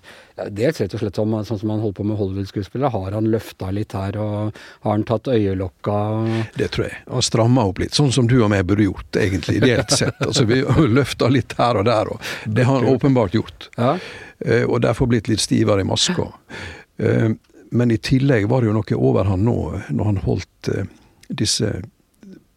Dels 0.51 0.81
rett 0.81 0.91
og 0.97 0.99
slett 0.99 1.19
om, 1.21 1.37
sånn 1.47 1.61
som 1.61 1.69
han 1.71 1.79
holdt 1.79 1.95
på 1.95 2.03
med 2.03 2.17
Hollywood-skuespillere. 2.19 2.89
Har 2.91 3.15
han 3.15 3.29
løfta 3.31 3.69
litt 3.71 3.93
her, 3.95 4.17
og 4.19 4.57
har 4.83 4.91
han 4.91 5.05
tatt 5.07 5.29
øyelokka? 5.31 5.99
Det 6.57 6.67
tror 6.75 6.89
jeg. 6.89 6.97
Han 7.07 7.23
stramma 7.23 7.63
opp 7.69 7.79
litt, 7.79 7.95
sånn 7.95 8.11
som 8.11 8.27
du 8.27 8.35
og 8.41 8.49
meg 8.51 8.65
burde 8.67 8.89
gjort, 8.89 9.21
egentlig, 9.21 9.61
ideelt 9.61 9.95
sett. 9.95 10.19
altså 10.27 10.43
Vi 10.49 10.59
løfta 10.91 11.29
litt 11.31 11.55
her 11.59 11.79
og 11.79 11.87
der, 11.87 12.11
og 12.11 12.51
det 12.57 12.65
har 12.67 12.81
han 12.81 12.91
åpenbart 12.91 13.37
gjort. 13.39 13.69
Ja. 13.77 13.93
Uh, 14.43 14.65
og 14.65 14.81
derfor 14.83 15.07
blitt 15.07 15.31
litt 15.31 15.43
stivere 15.43 15.85
i 15.85 15.87
maska. 15.87 16.27
Men 17.71 17.93
i 17.95 17.99
tillegg 18.03 18.49
var 18.51 18.59
det 18.59 18.67
jo 18.67 18.75
noe 18.75 18.99
over 18.99 19.29
han 19.31 19.45
nå, 19.47 19.59
når 19.95 20.11
han 20.11 20.19
holdt 20.25 20.71
disse 21.39 21.71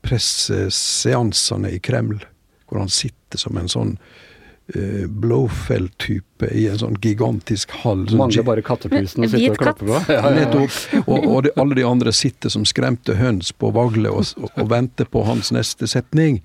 presseseansene 0.02 1.70
i 1.70 1.78
Kreml, 1.82 2.20
hvor 2.68 2.82
han 2.82 2.92
sitter 2.92 3.40
som 3.40 3.56
en 3.60 3.70
sånn 3.70 3.94
uh, 4.74 5.06
Blowfell-type 5.06 6.48
i 6.50 6.66
en 6.72 6.80
sånn 6.80 6.98
gigantisk 7.02 7.72
hall. 7.82 8.04
Sånn 8.10 8.20
Mangler 8.20 8.46
bare 8.46 8.64
kattepusen 8.66 9.26
å 9.26 9.30
sitte 9.30 9.54
og 9.54 9.62
klappe 9.62 9.86
på. 9.86 10.00
Ja, 10.10 10.20
ja, 10.32 10.44
ja. 10.44 11.02
Og, 11.06 11.16
og 11.18 11.40
de, 11.46 11.54
alle 11.60 11.78
de 11.78 11.86
andre 11.86 12.14
sitter 12.16 12.52
som 12.52 12.66
skremte 12.68 13.16
høns 13.20 13.52
på 13.54 13.72
vagle 13.74 14.12
og, 14.12 14.34
og, 14.40 14.50
og 14.56 14.70
venter 14.72 15.08
på 15.08 15.24
hans 15.28 15.52
neste 15.54 15.88
setning. 15.90 16.42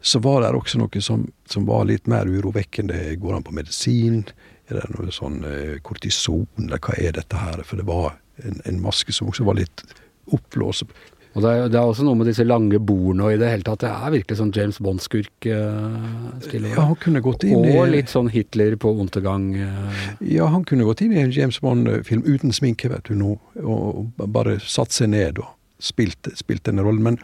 Så 0.00 0.20
var 0.24 0.40
det 0.44 0.54
også 0.56 0.80
noe 0.80 1.02
som, 1.04 1.26
som 1.50 1.66
var 1.68 1.84
litt 1.88 2.06
mer 2.08 2.28
urovekkende. 2.28 3.02
Går 3.20 3.36
han 3.36 3.44
på 3.44 3.56
medisin? 3.56 4.22
Er 4.70 4.80
det 4.80 4.92
noe 4.94 5.12
sånn 5.12 5.42
uh, 5.44 5.76
kortison, 5.84 6.46
eller 6.60 6.80
hva 6.80 6.96
er 7.00 7.16
dette 7.18 7.36
her? 7.36 7.64
For 7.66 7.80
det 7.80 7.88
var 7.88 8.14
en, 8.44 8.60
en 8.64 8.80
maske 8.80 9.12
som 9.12 9.28
også 9.28 9.44
var 9.48 9.58
litt 9.60 9.84
oppblåst. 10.30 10.88
Og 11.30 11.44
det 11.44 11.50
er, 11.50 11.68
det 11.70 11.78
er, 11.78 11.86
også 11.86 12.04
noe 12.06 12.18
med 12.18 12.26
disse 12.26 12.42
lange 12.42 12.80
bordene 12.82 13.28
og 13.28 13.36
i 13.36 13.38
det 13.38 13.52
hele 13.52 13.66
tatt. 13.66 13.84
Det 13.84 13.90
er 13.90 14.14
virkelig 14.16 14.38
sånn 14.40 14.50
James 14.56 14.80
Bond-skurk. 14.82 15.46
Uh, 15.46 16.42
ja, 16.50 16.74
han 16.80 16.96
kunne 16.98 17.22
gått 17.22 17.46
inn 17.46 17.68
i... 17.68 17.76
og 17.78 17.92
litt 17.92 18.10
sånn 18.10 18.32
Hitler 18.34 18.74
på 18.80 18.90
ondergang. 19.04 19.46
Uh... 19.54 20.02
Ja, 20.26 20.48
han 20.50 20.66
kunne 20.66 20.88
gått 20.88 21.04
inn 21.06 21.14
i 21.14 21.22
en 21.22 21.30
James 21.34 21.60
Bond-film 21.62 22.26
uten 22.26 22.54
sminke, 22.56 22.90
vet 22.90 23.06
du 23.06 23.14
nå. 23.18 23.36
Og 23.62 24.26
bare 24.26 24.58
satt 24.64 24.96
seg 24.96 25.12
ned 25.14 25.38
og 25.38 25.54
spilt, 25.78 26.32
spilt 26.38 26.66
denne 26.66 26.82
rollen. 26.86 27.06
Men 27.12 27.20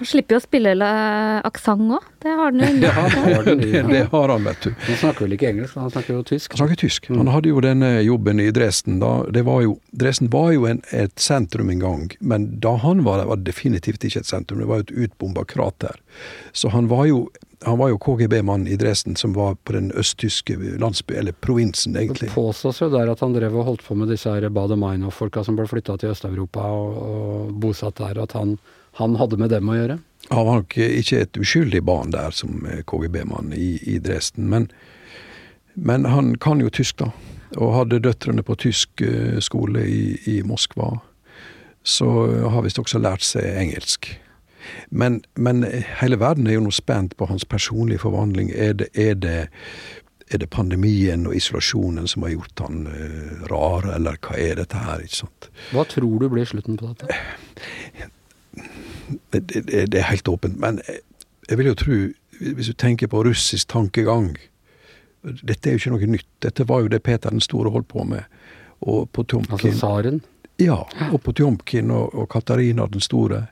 han 0.00 0.08
slipper 0.08 0.32
jo 0.32 0.40
å 0.40 0.42
spille 0.42 0.86
aksent 1.44 1.92
òg. 1.92 2.04
Det 2.24 2.30
har 2.32 2.46
han 2.46 2.60
jo. 2.60 2.68
ja, 2.88 3.42
det, 3.44 3.54
det, 3.60 3.82
det, 3.90 4.00
har 4.12 4.32
han, 4.32 4.46
vet 4.48 4.62
du. 4.64 4.70
Han 4.86 4.96
snakker 5.02 5.26
vel 5.26 5.34
ikke 5.36 5.50
engelsk, 5.50 5.76
han 5.76 5.92
snakker 5.92 6.14
jo 6.14 6.22
tysk? 6.30 6.54
Han 6.54 6.62
snakker 6.62 6.80
tysk. 6.80 7.10
Han 7.12 7.28
hadde 7.28 7.52
jo 7.52 7.60
denne 7.64 7.90
jobben 8.00 8.40
i 8.40 8.48
Dresden. 8.56 8.96
Da, 9.02 9.10
det 9.28 9.44
var 9.44 9.60
jo, 9.66 9.76
Dresden 9.92 10.32
var 10.32 10.54
jo 10.56 10.64
en, 10.70 10.80
et 10.96 11.12
sentrum 11.20 11.68
en 11.68 11.84
gang, 11.84 12.08
men 12.20 12.48
da 12.64 12.78
han 12.80 13.04
var 13.04 13.20
der, 13.20 13.28
var 13.28 13.42
det 13.42 13.50
definitivt 13.50 14.08
ikke 14.08 14.24
et 14.24 14.32
sentrum. 14.32 14.64
Det 14.64 14.70
var 14.72 14.80
jo 14.80 14.88
et 14.88 14.96
utbomba 15.04 15.44
krater. 15.52 16.00
Så 16.56 16.72
han 16.72 16.88
var 16.88 17.04
jo 17.10 17.26
han 17.68 17.76
var 17.76 17.90
jo 17.92 17.98
KGB-mann 18.00 18.64
i 18.72 18.80
Dresden, 18.80 19.20
som 19.20 19.34
var 19.36 19.58
på 19.68 19.74
den 19.76 19.90
østtyske 19.92 20.56
landsby, 20.80 21.18
eller 21.20 21.36
provinsen, 21.44 21.92
egentlig. 21.92 22.30
Det 22.30 22.34
påstås 22.38 22.80
jo 22.80 22.88
der 22.88 23.12
at 23.12 23.20
han 23.20 23.36
drev 23.36 23.58
og 23.60 23.66
holdt 23.68 23.84
på 23.84 24.00
med 24.00 24.08
disse 24.08 24.32
her 24.32 24.48
Baader-Meinhof-folka 24.48 25.44
som 25.44 25.60
ble 25.60 25.68
flytta 25.68 25.98
til 26.00 26.14
Øst-Europa 26.14 26.64
og, 26.72 26.96
og 27.04 27.58
bosatt 27.60 28.00
der, 28.00 28.22
at 28.24 28.32
han 28.38 28.56
han 28.98 29.16
hadde 29.20 29.38
med 29.40 29.52
dem 29.52 29.68
å 29.70 29.76
gjøre? 29.76 29.98
Han 30.30 30.46
var 30.46 30.60
nok 30.60 30.76
ikke 30.78 31.24
et 31.24 31.38
uskyldig 31.40 31.82
barn 31.86 32.12
der 32.14 32.34
som 32.34 32.62
KGB-mann 32.86 33.54
i, 33.56 33.78
i, 33.82 33.98
Dresden, 33.98 34.48
men, 34.52 34.68
men, 35.74 36.04
han 36.06 36.36
kan 36.38 36.60
jo 36.62 36.70
tysk, 36.70 37.00
da. 37.00 37.10
Og 37.58 37.74
hadde 37.74 38.02
døtrene 38.04 38.44
på 38.46 38.54
tysk 38.62 39.02
uh, 39.02 39.40
skole 39.42 39.82
i, 39.82 40.02
i, 40.30 40.36
Moskva. 40.46 41.00
Så 41.82 42.06
har 42.52 42.62
visst 42.62 42.78
også 42.78 43.00
lært 43.02 43.24
seg 43.26 43.48
engelsk. 43.58 44.12
Men, 44.90 45.22
men, 45.34 45.64
hele 45.98 46.20
verden 46.20 46.46
er 46.46 46.58
jo 46.58 46.66
nå 46.68 46.74
spent 46.74 47.16
på 47.18 47.26
hans 47.26 47.46
personlige 47.48 48.04
forvandling. 48.04 48.52
Er 48.54 48.76
det, 48.78 48.90
er 48.94 49.18
det, 49.18 49.48
er 50.30 50.44
det 50.44 50.50
pandemien 50.54 51.26
og 51.26 51.34
isolasjonen 51.34 52.06
som 52.06 52.28
har 52.28 52.36
gjort 52.36 52.66
han 52.68 52.86
uh, 52.86 53.50
rar, 53.50 53.90
eller 53.96 54.20
hva 54.22 54.38
er 54.38 54.62
dette 54.62 54.86
her? 54.86 55.02
ikke 55.02 55.24
sant? 55.24 55.50
Hva 55.74 55.88
tror 55.90 56.22
du 56.22 56.30
blir 56.30 56.46
slutten 56.46 56.78
på 56.78 56.92
dette? 56.92 57.18
det, 59.30 59.40
det, 59.48 59.62
det, 59.90 59.98
er 59.98 60.08
helt 60.10 60.28
åpent. 60.28 60.58
Men 60.60 60.80
jeg 61.48 61.58
vil 61.58 61.66
jo 61.70 61.74
tro, 61.74 61.98
hvis 62.40 62.66
du 62.70 62.72
tenker 62.78 63.10
på 63.10 63.24
russisk 63.26 63.68
tankegang 63.68 64.36
Dette 65.22 65.68
er 65.68 65.74
jo 65.74 65.80
ikke 65.82 65.90
noe 65.92 66.06
nytt. 66.14 66.28
Dette 66.40 66.64
var 66.64 66.80
jo 66.80 66.88
det 66.88 67.02
Peter 67.04 67.28
den 67.34 67.42
store 67.44 67.68
holdt 67.74 67.88
på 67.92 68.04
med. 68.08 68.24
Og 68.88 69.10
Potjomkin 69.12 69.52
Altså 69.52 69.72
tsaren? 69.76 70.22
Ja. 70.56 70.78
Og 71.12 71.18
Potjomkin 71.26 71.90
og, 71.92 72.14
og 72.16 72.28
Katarina 72.32 72.86
den 72.88 73.04
store 73.04 73.42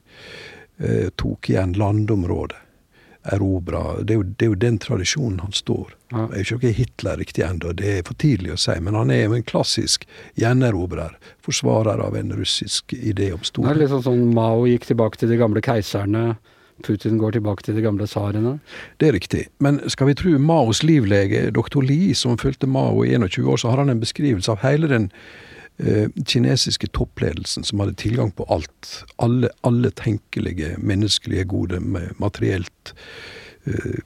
eh, 0.80 1.10
tok 1.20 1.50
igjen 1.52 1.74
landområdet. 1.76 2.56
erobra. 3.28 3.98
Det, 4.02 4.14
er 4.14 4.22
jo- 4.22 4.22
det 4.38 4.46
er 4.46 4.48
jo 4.48 4.54
den 4.54 4.78
tradisjonen 4.78 5.40
han 5.40 5.52
står. 5.52 5.92
Ja. 6.08 6.24
Jeg 6.32 6.40
er 6.40 6.50
jo 6.52 6.56
ikke 6.56 6.72
Hitler 6.72 7.18
riktig 7.20 7.44
ennå, 7.44 7.74
det 7.76 7.88
er 7.98 8.04
for 8.06 8.16
tidlig 8.16 8.54
å 8.54 8.60
si, 8.60 8.76
men 8.80 8.96
han 8.96 9.10
er 9.12 9.26
jo 9.26 9.34
en 9.36 9.44
klassisk 9.44 10.06
gjenerobrer. 10.40 11.18
Forsvarer 11.44 12.00
av 12.00 12.16
en 12.16 12.32
russisk 12.38 12.94
idé 12.96 13.32
om 13.36 13.42
storhet. 13.44 13.76
litt 13.76 13.92
sånn 13.92 14.06
som 14.06 14.22
Mao 14.36 14.64
gikk 14.68 14.88
tilbake 14.88 15.20
til 15.20 15.28
de 15.32 15.40
gamle 15.40 15.60
keiserne. 15.64 16.38
Putin 16.86 17.18
går 17.18 17.34
tilbake 17.34 17.64
til 17.66 17.74
de 17.74 17.82
gamle 17.82 18.06
tsarene. 18.06 18.58
Det 19.02 19.08
er 19.08 19.16
riktig. 19.16 19.44
Men 19.58 19.80
skal 19.90 20.10
vi 20.12 20.16
tro 20.18 20.36
Maos 20.38 20.84
livlege, 20.86 21.48
doktor 21.54 21.82
Li, 21.82 22.14
som 22.14 22.38
fulgte 22.38 22.70
Mao 22.70 23.02
i 23.04 23.16
21 23.16 23.48
år, 23.50 23.60
så 23.60 23.72
har 23.72 23.82
han 23.82 23.90
en 23.90 24.02
beskrivelse 24.02 24.52
av 24.54 24.62
hele 24.62 24.90
den 24.90 25.08
eh, 25.78 26.06
kinesiske 26.24 26.90
toppledelsen 26.94 27.66
som 27.66 27.82
hadde 27.82 27.98
tilgang 27.98 28.30
på 28.30 28.46
alt. 28.52 28.92
Alle, 29.16 29.50
alle 29.66 29.90
tenkelige 29.90 30.76
menneskelige 30.78 31.48
gode, 31.50 31.82
materielt, 32.22 32.94
eh, 33.66 33.98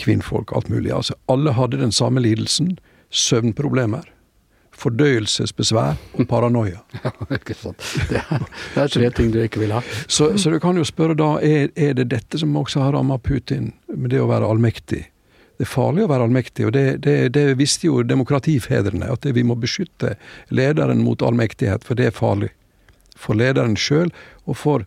kvinnfolk, 0.00 0.54
alt 0.56 0.70
mulig. 0.72 0.92
Altså, 0.96 1.16
alle 1.30 1.54
hadde 1.56 1.80
den 1.80 1.92
samme 1.92 2.22
lidelsen. 2.24 2.78
Søvnproblemer. 3.10 4.08
Fordøyelsesbesvær 4.80 5.98
og 6.16 6.26
paranoia. 6.30 6.80
Ja, 7.04 7.12
ikke 7.36 7.56
sant. 7.58 7.84
Det 8.08 8.20
er, 8.20 8.44
det 8.74 8.82
er 8.82 8.92
tre 8.94 9.10
ting 9.16 9.32
du 9.34 9.40
ikke 9.42 9.60
vil 9.62 9.74
ha. 9.74 9.82
Så, 10.08 10.32
så 10.40 10.52
du 10.52 10.58
kan 10.62 10.78
jo 10.78 10.86
spørre 10.86 11.16
da, 11.18 11.34
er, 11.44 11.72
er 11.76 11.96
det 11.98 12.10
dette 12.14 12.40
som 12.40 12.56
også 12.56 12.84
har 12.84 12.94
rammet 12.96 13.22
Putin, 13.26 13.72
med 13.92 14.14
det 14.14 14.22
å 14.22 14.28
være 14.30 14.48
allmektig? 14.48 15.02
Det 15.60 15.66
er 15.66 15.72
farlig 15.74 16.06
å 16.06 16.08
være 16.08 16.24
allmektig, 16.24 16.64
og 16.70 16.72
det, 16.72 16.84
det, 17.04 17.16
det 17.36 17.42
visste 17.60 17.90
jo 17.90 18.00
demokratifedrene, 18.06 19.10
at 19.12 19.26
det, 19.26 19.34
vi 19.36 19.44
må 19.44 19.58
beskytte 19.60 20.14
lederen 20.48 21.02
mot 21.04 21.20
allmektighet, 21.20 21.84
for 21.84 22.00
det 22.00 22.06
er 22.08 22.16
farlig. 22.16 22.48
For 23.20 23.36
lederen 23.36 23.76
sjøl 23.76 24.08
og 24.46 24.56
for, 24.56 24.86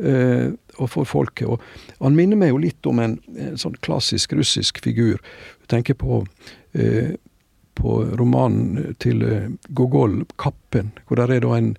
eh, 0.00 0.54
og 0.78 0.90
for 0.94 1.08
folket. 1.08 1.48
Og 1.48 1.60
han 2.00 2.16
minner 2.16 2.40
meg 2.40 2.52
jo 2.52 2.62
litt 2.62 2.88
om 2.90 3.02
en, 3.02 3.18
en 3.36 3.60
sånn 3.60 3.76
klassisk 3.84 4.34
russisk 4.36 4.80
figur. 4.84 5.20
Jeg 5.64 5.72
tenker 5.72 5.98
på 5.98 6.24
eh, 6.74 7.14
på 7.74 8.00
romanen 8.18 8.94
til 9.02 9.22
eh, 9.26 9.48
Gogol, 9.74 10.24
'Kappen', 10.38 10.92
hvor 11.06 11.18
der 11.18 11.32
er 11.34 11.40
da 11.40 11.56
en, 11.58 11.76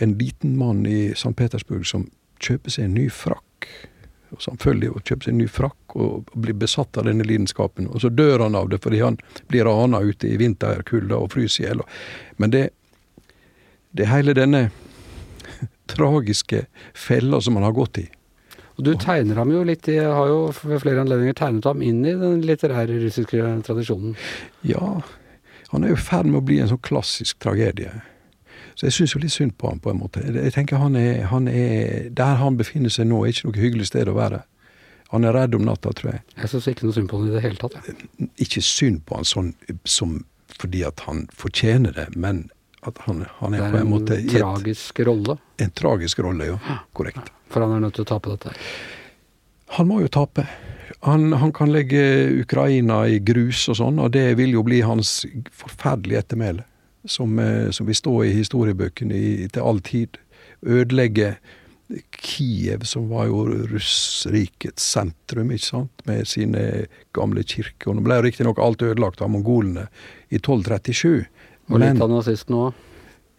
en 0.00 0.18
liten 0.18 0.56
mann 0.56 0.86
i 0.86 1.12
St. 1.12 1.34
Petersburg 1.36 1.84
som 1.86 2.08
kjøper 2.40 2.72
seg 2.72 2.88
en 2.88 2.96
ny 2.96 3.08
frakk. 3.12 3.68
Og 4.34 4.42
Samfølge 4.42 4.90
og 4.90 5.04
kjøper 5.04 5.28
seg 5.28 5.34
en 5.34 5.42
ny 5.44 5.48
frakk 5.50 5.94
og 5.94 6.24
og 6.34 6.34
blir 6.34 6.56
besatt 6.58 6.98
av 6.98 7.06
denne 7.06 7.24
lidenskapen. 7.26 7.86
Og 7.86 8.02
så 8.02 8.10
dør 8.10 8.46
han 8.46 8.56
av 8.58 8.68
det 8.72 8.80
fordi 8.82 9.02
han 9.04 9.18
blir 9.48 9.68
rana 9.68 10.00
ute 10.02 10.28
i 10.28 10.38
vinterkulda 10.40 11.20
og 11.20 11.32
fryser 11.36 11.62
i 11.62 11.66
hjel. 11.68 11.84
Men 12.36 12.50
det, 12.50 12.64
det 13.92 14.10
hele 14.10 14.34
denne 14.34 14.66
tragiske 15.94 16.64
fella 16.94 17.40
som 17.40 17.60
han 17.60 17.68
har 17.68 17.76
gått 17.76 18.02
i. 18.02 18.08
Og 18.74 18.86
du 18.86 18.94
tegner 18.98 19.38
ham 19.38 19.52
jo 19.54 19.60
litt 19.66 19.86
i, 19.90 19.98
har 20.02 20.30
jo 20.30 20.48
ved 20.66 20.80
flere 20.82 21.04
anledninger 21.04 21.36
tegnet 21.38 21.68
ham 21.68 21.82
inn 21.84 22.00
i 22.02 22.14
den 22.18 22.40
litterære 22.42 22.98
russiske 23.04 23.52
tradisjonen. 23.66 24.16
Ja, 24.66 24.96
han 25.70 25.84
er 25.84 25.94
jo 25.94 25.98
i 25.98 26.06
ferd 26.06 26.26
med 26.26 26.40
å 26.40 26.46
bli 26.48 26.58
en 26.62 26.72
sånn 26.72 26.82
klassisk 26.82 27.38
tragedie. 27.42 27.92
Så 28.74 28.88
jeg 28.88 28.96
syns 28.96 29.14
jo 29.14 29.22
litt 29.22 29.34
synd 29.34 29.54
på 29.58 29.70
han 29.70 29.78
på 29.82 29.92
en 29.92 30.00
måte. 30.00 30.24
Jeg 30.26 30.54
tenker 30.56 30.82
han 30.82 30.98
er, 30.98 31.28
han 31.30 31.46
er 31.46 32.08
Der 32.10 32.40
han 32.40 32.58
befinner 32.58 32.90
seg 32.90 33.06
nå, 33.06 33.22
er 33.22 33.30
ikke 33.30 33.52
noe 33.52 33.62
hyggelig 33.62 33.86
sted 33.92 34.10
å 34.10 34.16
være. 34.18 34.42
Han 35.14 35.26
er 35.28 35.36
redd 35.36 35.54
om 35.54 35.62
natta, 35.68 35.92
tror 35.94 36.16
jeg. 36.16 36.24
Jeg 36.40 36.50
syns 36.50 36.66
ikke 36.72 36.88
noe 36.88 36.96
synd 36.96 37.10
på 37.12 37.20
han 37.20 37.28
i 37.30 37.34
det 37.36 37.44
hele 37.44 37.60
tatt. 37.60 37.76
Ja. 37.78 38.26
Ikke 38.42 38.62
synd 38.66 39.04
på 39.06 39.20
han 39.20 39.28
sånn 39.28 39.52
som 39.86 40.18
fordi 40.58 40.84
at 40.86 41.02
han 41.06 41.24
fortjener 41.34 41.94
det, 41.94 42.08
men 42.18 42.44
at 42.86 42.98
han, 43.06 43.24
han 43.40 43.54
er 43.56 43.64
er 43.64 43.72
på 43.72 43.80
en 43.80 43.90
måte 43.90 44.14
Det 44.14 44.20
i 44.22 44.28
et, 44.28 44.42
tragisk 44.42 45.00
rolle, 45.08 45.38
en 45.62 45.72
tragisk 45.74 46.20
rolle, 46.22 46.50
ja. 46.52 46.78
Korrekt. 46.94 47.32
For 47.54 47.64
han 47.64 47.76
er 47.76 47.86
nødt 47.86 47.96
til 47.98 48.04
å 48.06 48.10
tape 48.10 48.34
dette. 48.34 48.54
Han 49.78 49.88
må 49.88 50.02
jo 50.02 50.10
tape. 50.12 50.44
Han, 51.06 51.32
han 51.38 51.52
kan 51.54 51.72
legge 51.72 52.02
Ukraina 52.42 53.04
i 53.08 53.20
grus 53.22 53.66
og 53.72 53.78
sånn, 53.80 54.00
og 54.02 54.12
det 54.16 54.26
vil 54.40 54.54
jo 54.56 54.64
bli 54.66 54.82
hans 54.84 55.22
forferdelige 55.52 56.24
ettermæle. 56.24 56.66
Som, 57.04 57.36
eh, 57.36 57.68
som 57.68 57.84
vil 57.84 57.96
stå 57.98 58.12
i 58.24 58.30
historiebøkene 58.32 59.18
til 59.52 59.60
all 59.60 59.82
tid. 59.84 60.16
Ødelegge 60.64 61.34
Kiev, 62.16 62.86
som 62.88 63.10
var 63.10 63.26
jo 63.28 63.42
russrikets 63.68 64.86
sentrum, 64.94 65.50
ikke 65.52 65.66
sant, 65.66 66.04
med 66.08 66.24
sine 66.28 66.62
gamle 67.16 67.44
kirker. 67.44 67.90
Og 67.90 67.98
nå 67.98 68.06
ble 68.06 68.22
riktignok 68.24 68.62
alt 68.62 68.82
ødelagt 68.86 69.20
av 69.20 69.34
mongolene 69.34 69.84
i 70.30 70.40
1237. 70.40 71.26
Og 71.68 71.80
litt 71.80 72.00
av 72.00 72.12
nazistene 72.12 72.62
òg. 72.68 72.80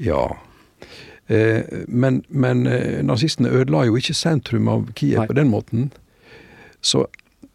Ja. 0.06 0.22
Eh, 1.28 1.64
men 1.88 2.24
men 2.30 2.68
eh, 2.68 3.02
nazistene 3.04 3.50
ødela 3.50 3.86
jo 3.88 3.98
ikke 3.98 4.14
sentrum 4.14 4.68
av 4.70 4.90
Kiev 4.94 5.24
Nei. 5.24 5.28
på 5.28 5.38
den 5.38 5.50
måten. 5.50 5.92
Så 6.82 7.08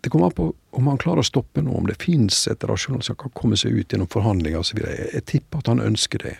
det 0.02 0.10
kommer 0.10 0.30
an 0.30 0.36
på 0.36 0.52
om 0.70 0.86
han 0.86 0.98
klarer 0.98 1.22
å 1.22 1.26
stoppe 1.26 1.62
nå, 1.62 1.74
om 1.76 1.86
det 1.86 1.98
fins 2.02 2.46
et 2.50 2.64
rasjonalt 2.66 3.06
som 3.06 3.18
kan 3.18 3.32
komme 3.34 3.58
seg 3.58 3.74
ut 3.74 3.90
gjennom 3.90 4.08
forhandlinger 4.10 4.62
osv. 4.62 4.78
Jeg, 4.80 5.24
tipper 5.26 5.62
at 5.62 5.70
han 5.70 5.82
ønsker 5.82 6.22
det. 6.24 6.36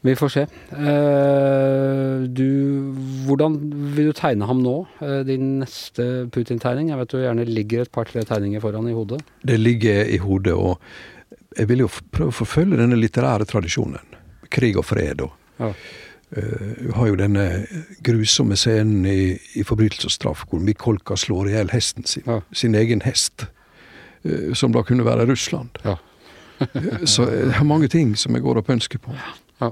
Vi 0.00 0.14
får 0.16 0.32
se. 0.32 0.42
Eh, 0.72 2.26
du, 2.32 2.48
hvordan 3.28 3.58
vil 3.96 4.10
du 4.10 4.16
tegne 4.16 4.48
ham 4.48 4.62
nå? 4.64 4.74
Din 5.28 5.58
neste 5.60 6.26
Putin-tegning? 6.32 6.88
Jeg 6.92 7.00
vet 7.00 7.12
du 7.12 7.20
gjerne 7.20 7.48
ligger 7.48 7.84
et 7.84 7.92
par-tre 7.92 8.24
tegninger 8.28 8.64
foran 8.64 8.88
i 8.88 8.96
hodet. 8.96 9.20
Det 9.44 9.60
ligger 9.60 10.08
i 10.08 10.20
hodet, 10.20 10.56
og 10.56 10.80
jeg 11.56 11.68
vil 11.68 11.84
jo 11.84 11.90
prøve 12.12 12.32
å 12.32 12.40
forfølge 12.40 12.80
denne 12.80 12.98
litterære 12.98 13.48
tradisjonen. 13.48 14.16
Krig 14.50 14.80
og 14.80 14.88
fred. 14.88 15.20
og 15.28 15.36
Ja. 15.60 15.74
Vi 16.30 16.92
har 16.94 17.06
jo 17.10 17.14
denne 17.18 17.66
grusomme 18.06 18.56
scenen 18.56 19.06
i, 19.06 19.38
i 19.54 19.62
'Forbrytelse 19.62 20.06
og 20.06 20.10
straff', 20.14 20.44
hvor 20.50 20.58
Mikolka 20.62 21.16
slår 21.16 21.46
i 21.48 21.50
hjel 21.56 21.70
hesten 21.72 22.06
sin. 22.06 22.22
Ja. 22.26 22.40
Sin 22.52 22.74
egen 22.74 23.02
hest. 23.02 23.46
Uh, 24.24 24.54
Som 24.54 24.72
da 24.72 24.82
kunne 24.82 25.04
være 25.04 25.26
Russland. 25.30 25.68
Ja. 25.84 25.94
Eh, 26.60 27.06
Så 27.06 27.24
det 27.24 27.54
er 27.56 27.64
mange 27.64 27.88
ting 27.88 28.18
som 28.18 28.34
jeg 28.34 28.42
går 28.42 28.56
og 28.56 28.64
pønsker 28.64 28.98
på. 28.98 29.10
Ja. 29.60 29.70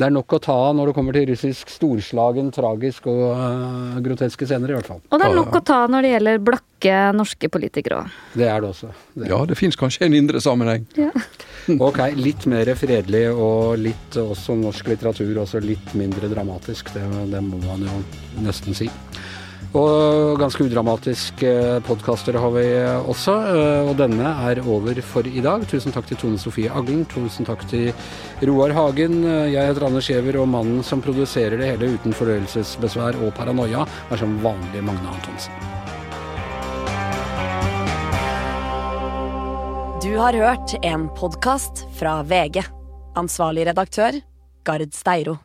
Det 0.00 0.06
er 0.06 0.12
nok 0.14 0.32
å 0.32 0.38
ta 0.40 0.54
av 0.70 0.76
når 0.78 0.88
det 0.88 0.96
kommer 0.96 1.12
til 1.12 1.26
russisk 1.28 1.68
storslagen, 1.68 2.46
tragisk 2.56 3.04
og 3.12 3.18
uh, 3.36 3.98
groteske 4.00 4.46
scener, 4.48 4.72
i 4.72 4.78
hvert 4.78 4.88
fall. 4.88 5.02
Og 5.10 5.20
det 5.20 5.26
er 5.26 5.34
nok 5.36 5.58
å 5.58 5.60
ta 5.60 5.82
når 5.92 6.06
det 6.06 6.12
gjelder 6.14 6.38
blakke 6.46 6.94
norske 7.18 7.50
politikere 7.52 7.98
òg. 7.98 8.14
Det 8.32 8.46
er 8.48 8.64
det 8.64 8.70
også. 8.70 8.88
Det. 9.12 9.28
Ja, 9.28 9.42
det 9.44 9.58
fins 9.60 9.76
kanskje 9.76 10.08
en 10.08 10.16
indre 10.16 10.40
sammenheng. 10.40 10.88
Ok, 11.70 12.00
litt 12.16 12.46
mer 12.50 12.66
fredelig 12.74 13.26
og 13.30 13.76
litt 13.78 14.16
også 14.18 14.56
norsk 14.58 14.88
litteratur, 14.90 15.36
også 15.42 15.60
litt 15.62 15.92
mindre 15.94 16.26
dramatisk. 16.32 16.88
Det, 16.96 17.04
det 17.30 17.42
må 17.44 17.60
man 17.62 17.84
jo 17.84 18.00
nesten 18.42 18.74
si. 18.74 18.88
Og 19.70 20.34
ganske 20.40 20.64
udramatiske 20.66 21.50
podkaster 21.86 22.34
har 22.42 22.50
vi 22.56 22.64
også, 23.06 23.34
eh, 23.52 23.86
og 23.86 23.94
denne 24.00 24.32
er 24.50 24.58
over 24.66 24.98
for 25.06 25.22
i 25.22 25.42
dag. 25.44 25.62
Tusen 25.70 25.94
takk 25.94 26.08
til 26.08 26.18
Tone 26.18 26.38
Sofie 26.42 26.70
Aglen, 26.74 27.04
tusen 27.06 27.46
takk 27.46 27.62
til 27.70 27.92
Roar 28.42 28.74
Hagen. 28.74 29.22
Jeg 29.22 29.70
heter 29.70 29.86
Anders 29.86 30.08
Giæver, 30.10 30.40
og 30.42 30.48
mannen 30.48 30.82
som 30.82 31.00
produserer 31.00 31.56
det 31.56 31.70
hele 31.70 31.94
uten 31.94 32.12
fordøyelsesbesvær 32.12 33.20
og 33.22 33.30
paranoia, 33.34 33.86
er 34.10 34.16
som 34.16 34.40
vanlig 34.42 34.82
Magne 34.82 35.14
Antonsen. 35.14 35.54
Du 40.02 40.16
har 40.18 40.32
hørt 40.32 40.74
en 40.82 41.06
podkast 41.14 41.84
fra 41.94 42.22
VG. 42.26 42.64
Ansvarlig 43.14 43.68
redaktør, 43.68 44.18
Gard 44.64 44.90
Steiro. 44.92 45.36